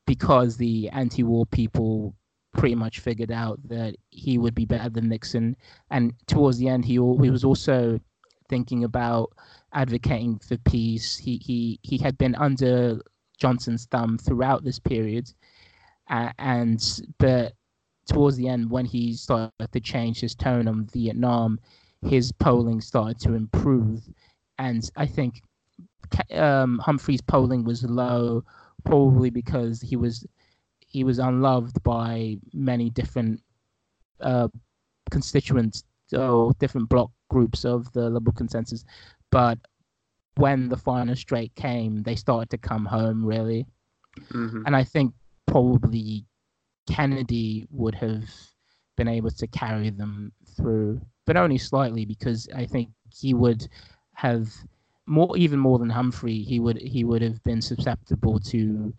[0.06, 2.14] because the anti war people
[2.52, 5.56] pretty much figured out that he would be better than Nixon.
[5.90, 7.98] And towards the end, he, he was also
[8.48, 9.32] thinking about
[9.72, 11.16] advocating for peace.
[11.16, 13.00] He, he, he had been under
[13.38, 15.32] Johnson's thumb throughout this period.
[16.08, 17.54] Uh, and but
[18.06, 21.58] towards the end, when he started to change his tone on Vietnam,
[22.06, 24.02] his polling started to improve,
[24.58, 25.40] and I think
[26.32, 28.44] um, Humphrey's polling was low,
[28.84, 30.26] probably because he was
[30.80, 33.40] he was unloved by many different
[34.20, 34.48] uh,
[35.10, 38.84] constituents or different block groups of the liberal consensus,
[39.30, 39.58] but
[40.36, 43.66] when the final straight came, they started to come home really,
[44.30, 44.62] mm-hmm.
[44.66, 45.14] and I think
[45.46, 46.24] probably
[46.88, 48.24] Kennedy would have
[48.96, 53.66] been able to carry them through, but only slightly because I think he would
[54.14, 54.48] have
[55.06, 56.42] more, even more than Humphrey.
[56.42, 58.92] He would he would have been susceptible to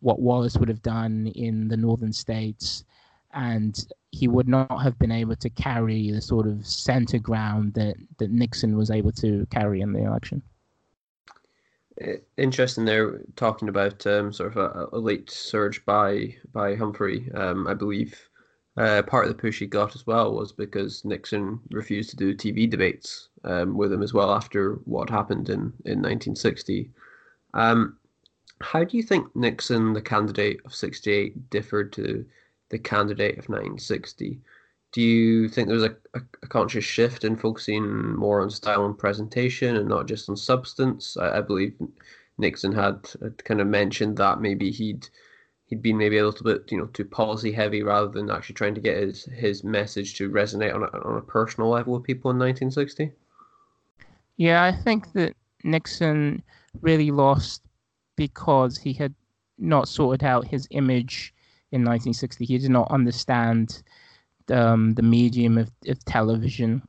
[0.00, 2.84] what Wallace would have done in the northern states,
[3.32, 7.96] and he would not have been able to carry the sort of center ground that
[8.18, 10.42] that Nixon was able to carry in the election
[12.36, 17.30] interesting there talking about um, sort of a, a, late surge by by Humphrey.
[17.34, 18.28] Um, I believe
[18.76, 22.34] uh, part of the push he got as well was because Nixon refused to do
[22.34, 26.90] TV debates um, with him as well after what happened in in 1960.
[27.54, 27.98] Um,
[28.60, 32.24] how do you think Nixon, the candidate of '68, differed to
[32.72, 34.40] the candidate of 1960.
[34.92, 38.84] Do you think there was a, a, a, conscious shift in focusing more on style
[38.84, 41.16] and presentation and not just on substance?
[41.16, 41.74] I, I believe
[42.38, 45.08] Nixon had, had kind of mentioned that maybe he'd
[45.66, 48.74] he'd been maybe a little bit you know too policy heavy rather than actually trying
[48.74, 52.30] to get his his message to resonate on a, on a personal level with people
[52.30, 53.12] in 1960.
[54.36, 56.42] Yeah, I think that Nixon
[56.80, 57.62] really lost
[58.16, 59.14] because he had
[59.58, 61.34] not sorted out his image
[61.72, 62.44] in 1960.
[62.44, 63.82] He did not understand
[64.50, 66.82] um, the medium of, of television.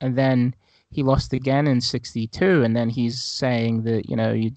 [0.00, 0.54] And then
[0.90, 2.62] he lost again in 62.
[2.62, 4.52] And then he's saying that, you know, you,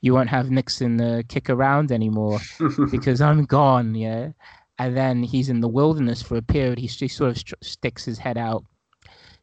[0.00, 2.40] you won't have Nixon uh, kick around anymore
[2.90, 3.94] because I'm gone.
[3.94, 4.30] Yeah.
[4.78, 6.78] And then he's in the wilderness for a period.
[6.78, 8.64] He, he sort of st- sticks his head out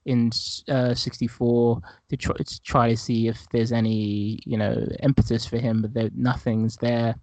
[0.07, 0.31] in
[0.69, 5.57] uh, 64 to try, to try to see if there's any you know impetus for
[5.57, 7.13] him but there, nothing's there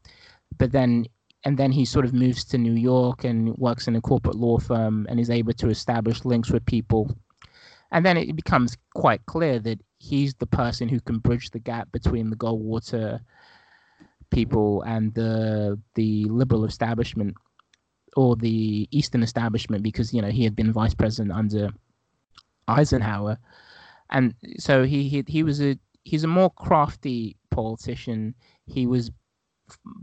[0.59, 1.07] but then
[1.45, 4.59] and then he sort of moves to New York and works in a corporate law
[4.59, 7.15] firm and is able to establish links with people
[7.95, 11.91] and then it becomes quite clear that he's the person who can bridge the gap
[11.93, 13.21] between the Goldwater
[14.31, 17.37] people and the the liberal establishment
[18.17, 21.71] or the Eastern establishment because you know he had been vice president under
[22.67, 23.39] Eisenhower,
[24.11, 28.35] and so he he he was a he's a more crafty politician.
[28.67, 29.13] He was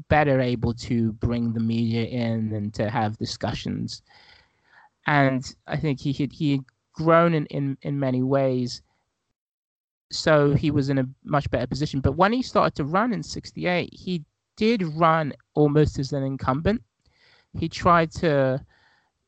[0.10, 4.02] better able to bring the media in and to have discussions.
[5.08, 8.82] And I think he had he had grown in, in, in many ways.
[10.12, 12.02] So he was in a much better position.
[12.02, 14.24] But when he started to run in 68, he
[14.58, 16.84] did run almost as an incumbent.
[17.58, 18.64] He tried to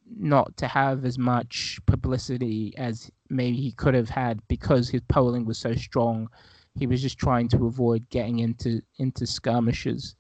[0.06, 5.46] not to have as much publicity as maybe he could have had because his polling
[5.46, 6.30] was so strong.
[6.76, 10.16] He was just trying to avoid getting into into skirmishes.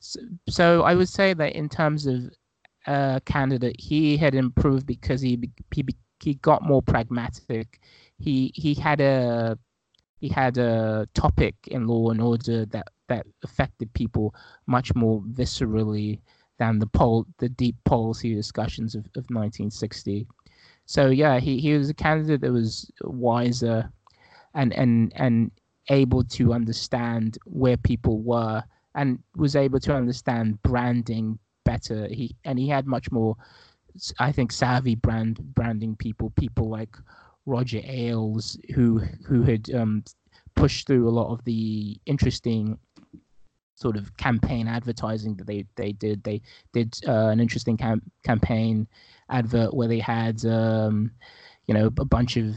[0.00, 2.30] So, so I would say that in terms of
[2.86, 5.38] uh, candidate, he had improved because he
[5.72, 5.84] he
[6.20, 7.80] he got more pragmatic.
[8.18, 9.58] He he had a
[10.18, 14.34] he had a topic in Law and Order that that affected people
[14.66, 16.20] much more viscerally
[16.58, 20.26] than the pol- the deep policy discussions of, of 1960.
[20.86, 23.90] So yeah, he, he was a candidate that was wiser
[24.54, 25.50] and and and
[25.88, 28.62] able to understand where people were
[28.94, 32.08] and was able to understand branding better.
[32.08, 33.36] He and he had much more,
[34.18, 36.30] I think, savvy brand branding people.
[36.30, 36.96] People like
[37.46, 40.04] Roger Ailes, who who had um,
[40.54, 42.78] pushed through a lot of the interesting
[43.74, 46.22] sort of campaign advertising that they they did.
[46.22, 48.86] They did uh, an interesting cam- campaign
[49.30, 51.12] advert where they had um,
[51.66, 52.56] you know a bunch of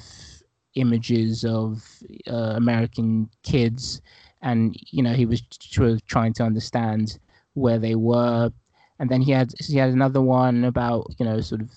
[0.75, 1.83] images of
[2.29, 4.01] uh, American kids,
[4.43, 5.41] and you know he was
[5.79, 7.17] of trying to understand
[7.55, 8.51] where they were,
[8.99, 11.71] and then he had he had another one about you know sort of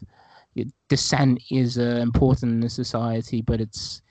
[0.89, 4.03] dissent is uh, important in the society, but it's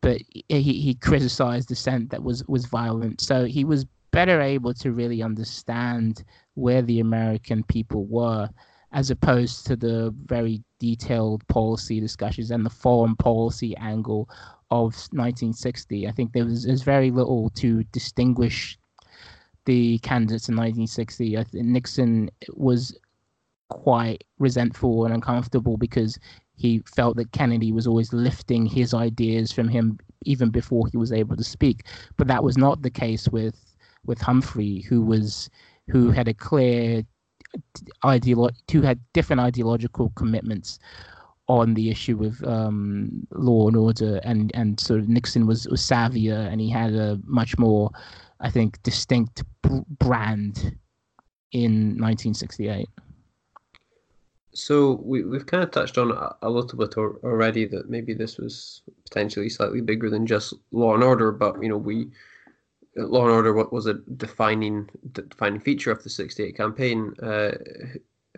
[0.00, 3.20] but he, he criticized dissent that was was violent.
[3.20, 6.24] So he was better able to really understand
[6.54, 8.48] where the American people were,
[8.92, 14.28] as opposed to the very detailed policy discussions and the foreign policy angle
[14.72, 16.08] of 1960.
[16.08, 18.78] I think there was there's very little to distinguish
[19.66, 21.36] the candidates in 1960.
[21.36, 22.98] I think Nixon was
[23.68, 26.18] quite resentful and uncomfortable because
[26.56, 31.12] he felt that Kennedy was always lifting his ideas from him even before he was
[31.12, 31.84] able to speak.
[32.16, 33.58] But that was not the case with
[34.06, 35.50] with Humphrey, who was
[35.90, 37.02] who had a clear
[38.04, 40.78] ideolo- who had different ideological commitments
[41.48, 45.80] on the issue of um, law and order, and and sort of Nixon was was
[45.80, 47.90] savvier, and he had a much more,
[48.40, 50.76] I think, distinct brand
[51.52, 52.88] in 1968.
[54.54, 56.10] So we we've kind of touched on
[56.42, 61.02] a, little bit already that maybe this was potentially slightly bigger than just law and
[61.02, 62.10] order, but you know we
[62.96, 67.14] Law and Order what was a defining defining feature of the '68 campaign.
[67.22, 67.52] Uh,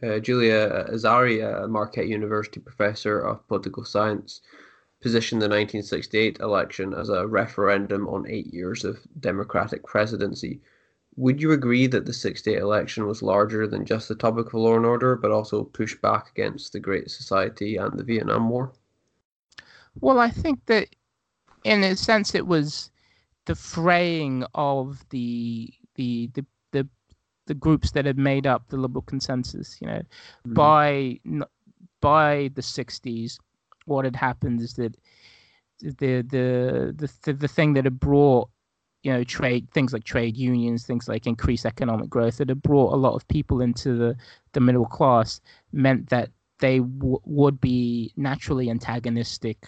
[0.05, 4.41] uh, Julia Azari, a Marquette University professor of political science,
[5.01, 10.61] positioned the 1968 election as a referendum on eight years of Democratic presidency.
[11.17, 14.77] Would you agree that the '68 election was larger than just the topic of law
[14.77, 18.73] and order, but also pushed back against the Great Society and the Vietnam War?
[20.01, 20.89] Well, I think that
[21.63, 22.91] in a sense it was
[23.47, 26.45] the fraying of the the the
[27.47, 29.79] the, groups that had made up the liberal consensus.
[29.81, 30.03] You know,
[30.47, 30.55] mm-hmm.
[30.55, 31.21] by
[32.01, 33.39] by the '60s,
[33.87, 34.97] what had happened is that
[35.81, 38.49] the the the the, the thing that had brought
[39.05, 42.93] you know trade things like trade unions things like increased economic growth that had brought
[42.93, 44.17] a lot of people into the
[44.53, 45.41] the middle class
[45.73, 49.59] meant that they w- would be naturally antagonistic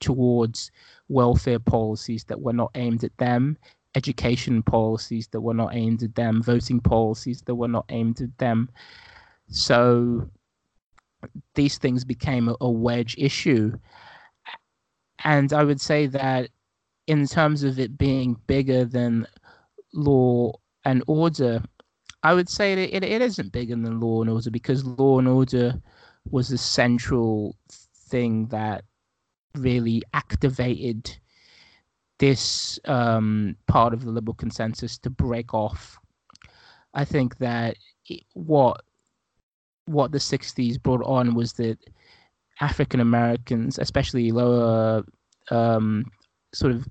[0.00, 0.70] towards
[1.08, 3.56] welfare policies that were not aimed at them
[3.96, 8.36] education policies that were not aimed at them voting policies that were not aimed at
[8.38, 8.68] them.
[9.48, 10.30] So
[11.54, 13.72] these things became a, a wedge issue.
[15.24, 16.50] And i would say that
[17.06, 19.26] in terms of it being bigger than
[19.94, 20.52] law
[20.84, 21.62] and order,
[22.22, 25.28] I would say that it, it isn't bigger than law and order because law and
[25.28, 25.80] order
[26.30, 27.56] was the central
[28.10, 28.84] thing that
[29.54, 31.16] really activated
[32.18, 35.98] this um, part of the liberal consensus to break off.
[36.94, 38.82] I think that it, what
[39.86, 41.78] what the 60s brought on was that
[42.60, 45.04] African Americans, especially lower
[45.50, 46.04] um,
[46.52, 46.88] sort of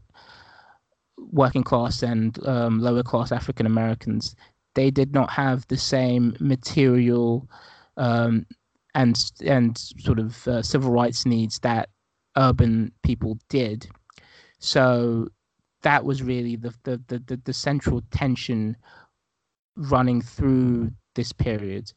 [1.17, 4.35] working class and um, lower class African Americans,
[4.75, 7.49] they did not have the same material
[7.97, 8.45] um,
[8.93, 11.89] and and sort of uh, civil rights needs that
[12.37, 13.87] urban people did.
[14.59, 15.27] So
[15.81, 18.75] that was really the the, the, the, the central tension
[19.75, 21.91] running through this period.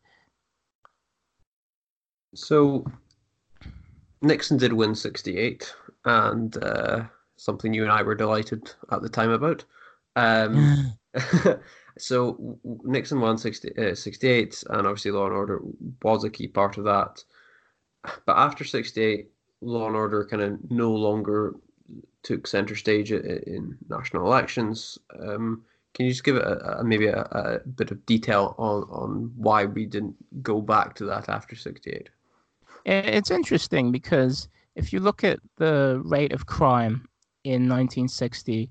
[2.34, 2.84] So
[4.20, 7.04] Nixon did win 68, and uh,
[7.36, 9.64] something you and I were delighted at the time about.
[10.16, 10.92] Um,
[11.98, 15.60] so Nixon won 60, uh, 68, and obviously Law and Order
[16.02, 17.22] was a key part of that.
[18.26, 19.28] But after 68,
[19.60, 21.54] Law and Order kind of no longer
[22.22, 24.98] took center stage in national elections.
[25.20, 25.64] Um,
[25.94, 29.64] can you just give a, a maybe a, a, bit of detail on, on why
[29.64, 32.08] we didn't go back to that after 68?
[32.84, 37.08] It's interesting because if you look at the rate of crime
[37.44, 38.70] in 1960,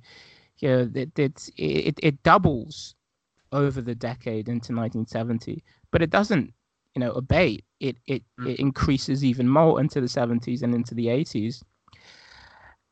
[0.60, 2.96] you know, it, it, it, it doubles
[3.52, 6.54] over the decade into 1970, but it doesn't,
[6.96, 7.64] you know, abate.
[7.80, 8.48] It, it, mm.
[8.50, 11.62] it increases even more into the 70s and into the 80s.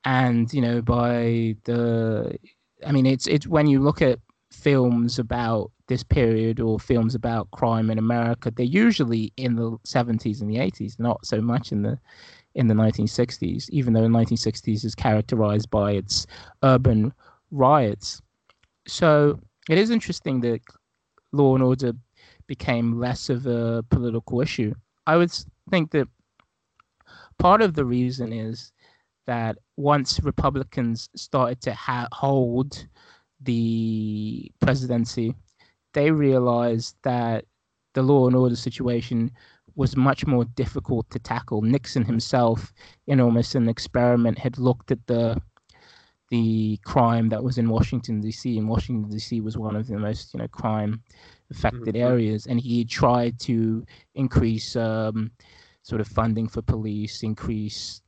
[0.05, 2.37] And, you know, by the,
[2.85, 4.19] I mean, it's, it's when you look at
[4.51, 10.41] films about this period or films about crime in America, they're usually in the 70s
[10.41, 11.99] and the 80s, not so much in the
[12.55, 16.25] in the 1960s, even though the 1960s is characterized by its
[16.63, 17.13] urban
[17.51, 18.21] riots.
[18.87, 19.39] So
[19.69, 20.61] it is interesting that
[21.33, 21.91] law and order
[22.47, 24.73] became less of a political issue.
[25.05, 25.31] I would
[25.69, 26.07] think that
[27.37, 28.71] part of the reason is
[29.25, 32.87] that once Republicans started to ha- hold
[33.41, 35.35] the presidency,
[35.93, 37.45] they realized that
[37.93, 39.31] the law and order situation
[39.75, 41.61] was much more difficult to tackle.
[41.61, 42.73] Nixon himself,
[43.07, 45.41] in almost an experiment, had looked at the
[46.31, 48.57] the crime that was in Washington D.C.
[48.57, 49.41] and Washington D.C.
[49.41, 51.01] was one of the most you know crime
[51.51, 52.11] affected mm-hmm.
[52.11, 55.31] areas, and he tried to increase um,
[55.83, 58.01] sort of funding for police, increase.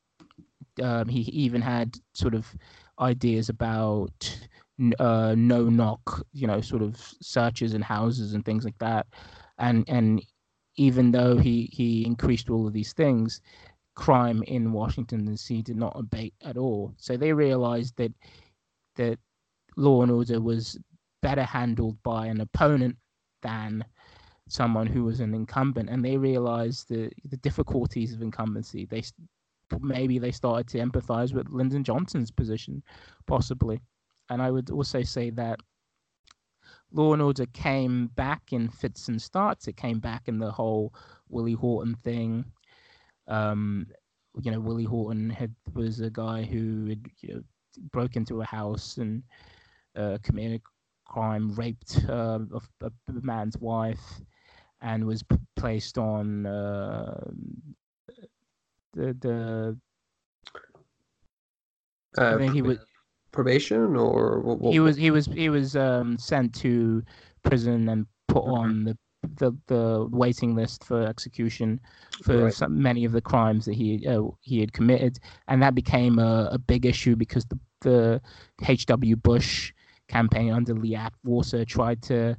[0.81, 2.55] Um, he even had sort of
[2.99, 4.37] ideas about
[4.99, 9.07] uh, no knock, you know, sort of searches in houses and things like that,
[9.57, 10.23] and and
[10.77, 13.41] even though he, he increased all of these things,
[13.95, 15.63] crime in Washington D.C.
[15.63, 16.93] did not abate at all.
[16.97, 18.13] So they realized that
[18.95, 19.19] that
[19.75, 20.77] law and order was
[21.21, 22.95] better handled by an opponent
[23.41, 23.83] than
[24.47, 28.85] someone who was an incumbent, and they realized the the difficulties of incumbency.
[28.85, 29.03] They
[29.79, 32.83] maybe they started to empathize with Lyndon Johnson's position,
[33.25, 33.81] possibly.
[34.29, 35.59] And I would also say that
[36.91, 39.67] Law and Order came back in fits and starts.
[39.67, 40.93] It came back in the whole
[41.29, 42.45] Willie Horton thing.
[43.27, 43.87] Um,
[44.41, 47.41] you know, Willie Horton had was a guy who had, you know,
[47.91, 49.23] broke into a house and
[49.95, 54.21] uh, committed a crime, raped uh, a, a, man's wife,
[54.81, 57.29] and was p- placed on uh,
[58.97, 59.77] the the.
[62.17, 62.79] I uh, think he was
[63.31, 67.03] probation or what, what, he was he was he was um, sent to
[67.43, 68.53] prison and put mm-hmm.
[68.53, 68.97] on the,
[69.35, 71.79] the the waiting list for execution
[72.23, 72.53] for right.
[72.53, 76.49] some, many of the crimes that he uh, he had committed, and that became a,
[76.51, 78.21] a big issue because the the
[78.67, 79.15] H.W.
[79.17, 79.71] Bush
[80.07, 82.35] campaign under Lee Atwater tried to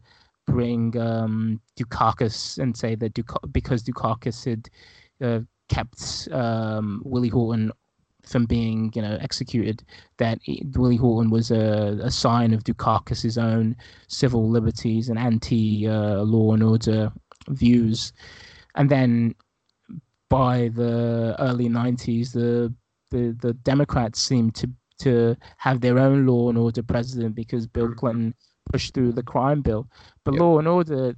[0.48, 4.68] bring um, Dukakis and say that Duk- because Dukakis had
[5.24, 7.72] uh, kept um, Willie Horton
[8.24, 9.82] from being you know executed
[10.18, 10.38] that
[10.74, 13.76] Willie Horton was a, a sign of Dukakis's own
[14.08, 17.10] civil liberties and anti uh, law and order
[17.48, 18.12] views
[18.74, 19.34] and then
[20.28, 22.72] by the early 90s the
[23.10, 27.94] the, the Democrats seemed to to have their own law and order president because Bill.
[27.94, 28.34] Clinton
[28.70, 29.88] pushed through the crime bill.
[30.24, 30.40] But Yep.
[30.40, 31.16] law and order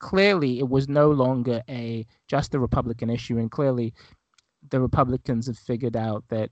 [0.00, 3.94] clearly it was no longer a just a Republican issue, and clearly
[4.70, 6.50] the Republicans have figured out that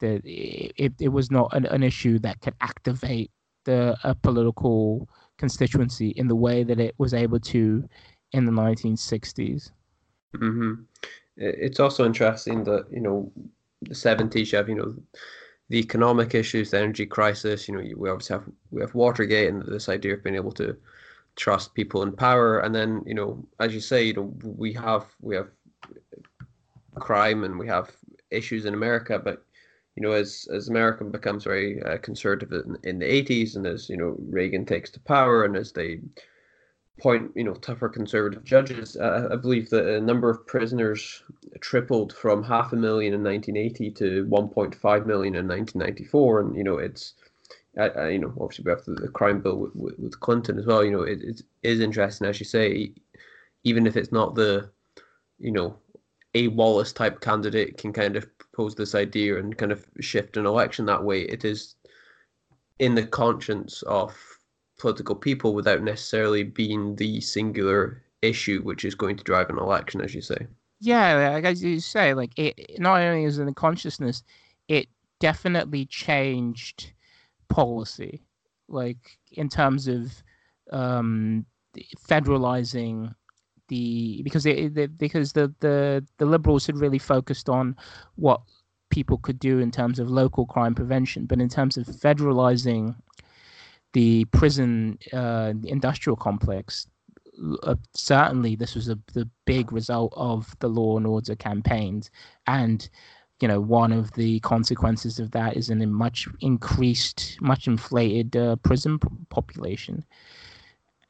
[0.00, 3.30] that it, it was not an, an issue that could activate
[3.64, 7.88] the a political constituency in the way that it was able to
[8.32, 9.72] in the 1960s.
[10.34, 10.74] hmm
[11.36, 13.32] It's also interesting that you know
[13.82, 14.52] the seventies.
[14.52, 14.94] You have you know
[15.70, 17.68] the economic issues, the energy crisis.
[17.68, 20.76] You know we obviously have we have Watergate and this idea of being able to
[21.36, 25.06] trust people in power, and then you know as you say, you know we have
[25.20, 25.48] we have
[26.96, 27.92] crime and we have
[28.30, 29.44] issues in America, but
[29.96, 33.88] you know as as America becomes very uh, conservative in, in the eighties, and as
[33.88, 36.00] you know Reagan takes to power, and as they
[36.98, 38.96] point, you know, tougher conservative judges.
[38.96, 41.22] Uh, I believe that a number of prisoners
[41.60, 46.78] tripled from half a million in 1980 to 1.5 million in 1994, and you know,
[46.78, 47.14] it's,
[47.76, 50.58] uh, uh, you know, obviously we have the, the crime bill with, with, with Clinton
[50.58, 50.84] as well.
[50.84, 52.92] You know, it, it is interesting, as you say,
[53.64, 54.70] even if it's not the,
[55.38, 55.76] you know,
[56.34, 60.46] a Wallace type candidate can kind of propose this idea and kind of shift an
[60.46, 61.22] election that way.
[61.22, 61.74] It is
[62.78, 64.14] in the conscience of
[64.78, 70.00] political people without necessarily being the singular issue which is going to drive an election,
[70.00, 70.46] as you say.
[70.80, 74.22] Yeah, like as you say, like it not only is in the consciousness,
[74.68, 74.88] it
[75.20, 76.92] definitely changed
[77.48, 78.22] policy,
[78.68, 80.22] like in terms of
[80.72, 81.46] um,
[82.08, 83.14] federalizing
[83.68, 87.76] the because it, the, because the, the the liberals had really focused on
[88.16, 88.40] what
[88.90, 92.94] people could do in terms of local crime prevention, but in terms of federalizing
[93.92, 96.86] the prison uh, industrial complex,
[97.62, 102.10] uh, certainly this was a, the big result of the law and order campaigns.
[102.46, 102.88] And,
[103.40, 108.56] you know, one of the consequences of that is an much increased, much inflated uh,
[108.56, 110.04] prison population.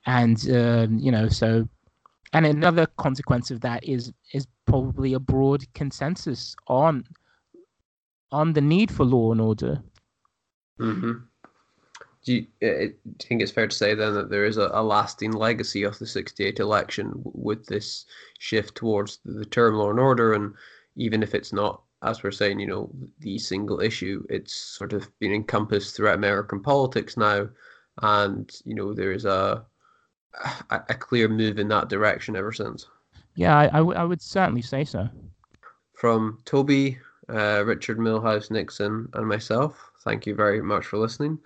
[0.07, 1.69] And, uh, you know, so,
[2.33, 7.05] and another consequence of that is is probably a broad consensus on
[8.33, 9.81] on the need for law and order.
[10.81, 11.13] Mm-hmm.
[12.25, 14.69] Do you, uh, do you think it's fair to say then that there is a,
[14.75, 18.05] a lasting legacy of the 68 election with this
[18.41, 20.35] shift towards the term law and order?
[20.35, 20.55] And
[20.97, 22.91] even if it's not, as we're saying, you know,
[23.21, 27.49] the single issue, it's sort of been encompassed throughout American politics now.
[28.03, 29.65] And, you know, there is a,
[30.71, 32.87] a, a clear move in that direction ever since.
[33.35, 35.09] Yeah, I, I, w- I would certainly say so.
[35.95, 36.99] From Toby,
[37.29, 41.39] uh, Richard Milhous Nixon, and myself, thank you very much for listening.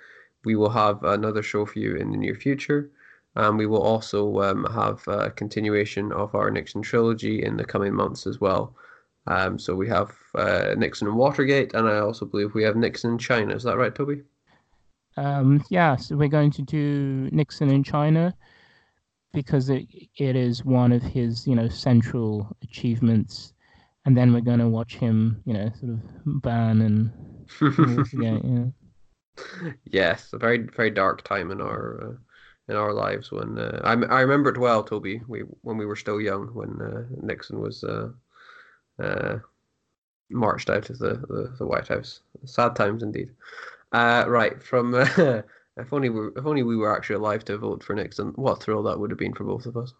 [0.45, 2.91] We will have another show for you in the near future.
[3.37, 7.95] And we will also um, have a continuation of our Nixon trilogy in the coming
[7.95, 8.75] months as well.
[9.27, 13.13] Um, so we have uh, Nixon and Watergate, and I also believe we have Nixon
[13.13, 13.55] in China.
[13.55, 14.23] Is that right, Toby?
[15.17, 18.35] Um, yeah, so we're going to do Nixon in China
[19.33, 23.53] because it it is one of his you know central achievements,
[24.05, 27.13] and then we're going to watch him you know sort of burn and
[28.15, 28.65] yeah, yeah.
[29.85, 33.93] yes, a very very dark time in our uh, in our lives when uh, I
[33.93, 35.21] I remember it well, Toby.
[35.29, 37.85] We when we were still young when uh, Nixon was
[39.01, 39.39] uh,
[40.31, 42.21] marched out of the, the, the White House.
[42.45, 43.31] Sad times indeed.
[43.93, 45.43] Uh, right from uh,
[45.77, 48.29] if only we if only we were actually alive to vote for Nixon.
[48.37, 49.93] What thrill that would have been for both of us.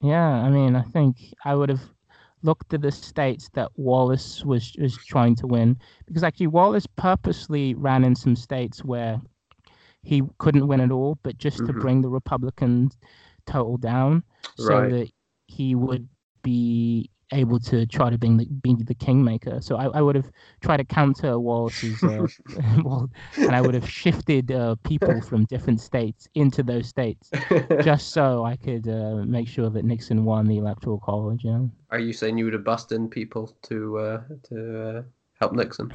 [0.00, 1.82] Yeah, I mean, I think I would have
[2.42, 5.76] looked at the states that Wallace was was trying to win
[6.06, 9.20] because actually Wallace purposely ran in some states where
[10.02, 11.80] he couldn't win at all, but just to Mhm.
[11.80, 12.90] bring the Republican
[13.46, 14.22] total down
[14.56, 14.90] so Right.
[14.90, 15.10] that
[15.48, 16.08] he would
[16.42, 19.60] be able to try to be the, be the kingmaker.
[19.60, 22.26] So I, I would have tried to counter Wallace's, uh,
[22.84, 27.30] well, and I would have shifted uh, people from different states into those states
[27.82, 31.44] just so I could uh, make sure that Nixon won the electoral college.
[31.44, 31.60] Yeah,
[31.90, 35.02] Are you saying you would have busted in people to uh, to uh,
[35.38, 35.92] help Nixon?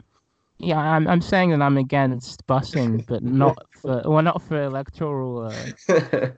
[0.59, 0.79] yeah.
[0.79, 6.29] I'm I'm saying that I'm against busing, but not for well, not for electoral uh,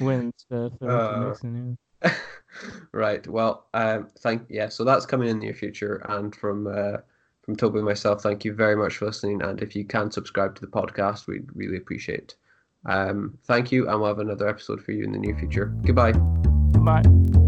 [0.00, 1.78] wins for, for Uh, Nixon.
[2.92, 3.26] right.
[3.26, 4.68] Well, um, thank yeah.
[4.68, 6.98] So that's coming in the near future, and from uh,
[7.42, 9.42] from Toby and myself, thank you very much for listening.
[9.42, 12.36] And if you can subscribe to the podcast, we'd really appreciate.
[12.86, 15.66] Um, thank you, and we'll have another episode for you in the near future.
[15.82, 16.12] Goodbye.
[16.12, 17.41] Bye.